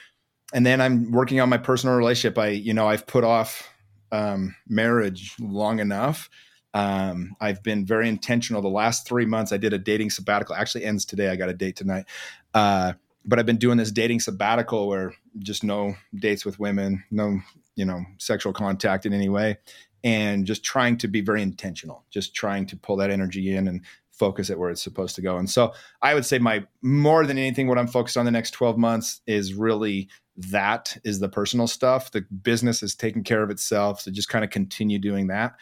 [0.53, 2.39] And then I'm working on my personal relationship.
[2.39, 3.69] I, you know, I've put off
[4.13, 6.29] um, marriage long enough.
[6.75, 8.63] Um, I've been very intentional.
[8.63, 10.55] The last three months, I did a dating sabbatical.
[10.55, 11.29] Actually, ends today.
[11.29, 12.07] I got a date tonight.
[12.55, 12.93] Uh,
[13.25, 17.41] but I've been doing this dating sabbatical where just no dates with women, no,
[17.81, 19.57] you know, sexual contact in any way.
[20.05, 23.83] And just trying to be very intentional, just trying to pull that energy in and
[24.11, 25.39] focus it where it's supposed to go.
[25.39, 25.73] And so
[26.03, 29.23] I would say my more than anything, what I'm focused on the next 12 months
[29.27, 32.11] is really that is the personal stuff.
[32.11, 34.03] The business is taking care of itself.
[34.03, 35.55] So just kind of continue doing that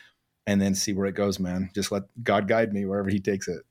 [0.46, 1.70] and then see where it goes, man.
[1.72, 3.62] Just let God guide me wherever he takes it.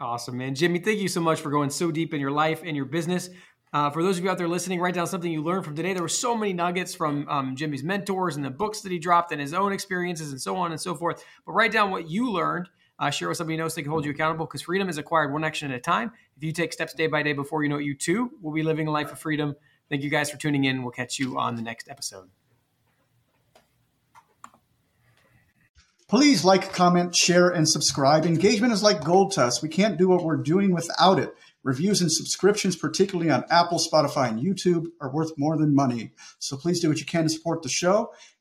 [0.00, 0.54] Awesome, man.
[0.54, 3.30] Jimmy, thank you so much for going so deep in your life and your business.
[3.72, 5.92] Uh, for those of you out there listening, write down something you learned from today.
[5.92, 9.30] There were so many nuggets from um, Jimmy's mentors and the books that he dropped
[9.30, 11.24] and his own experiences and so on and so forth.
[11.46, 12.68] But write down what you learned.
[12.98, 15.32] Uh, share with somebody who so they can hold you accountable because freedom is acquired
[15.32, 16.12] one action at a time.
[16.36, 18.62] If you take steps day by day before you know it, you too will be
[18.62, 19.56] living a life of freedom.
[19.88, 20.82] Thank you guys for tuning in.
[20.82, 22.28] We'll catch you on the next episode.
[26.08, 28.26] Please like, comment, share, and subscribe.
[28.26, 29.62] Engagement is like gold to us.
[29.62, 31.32] We can't do what we're doing without it.
[31.62, 36.12] Reviews and subscriptions, particularly on Apple, Spotify, and YouTube, are worth more than money.
[36.38, 38.12] So please do what you can to support the show.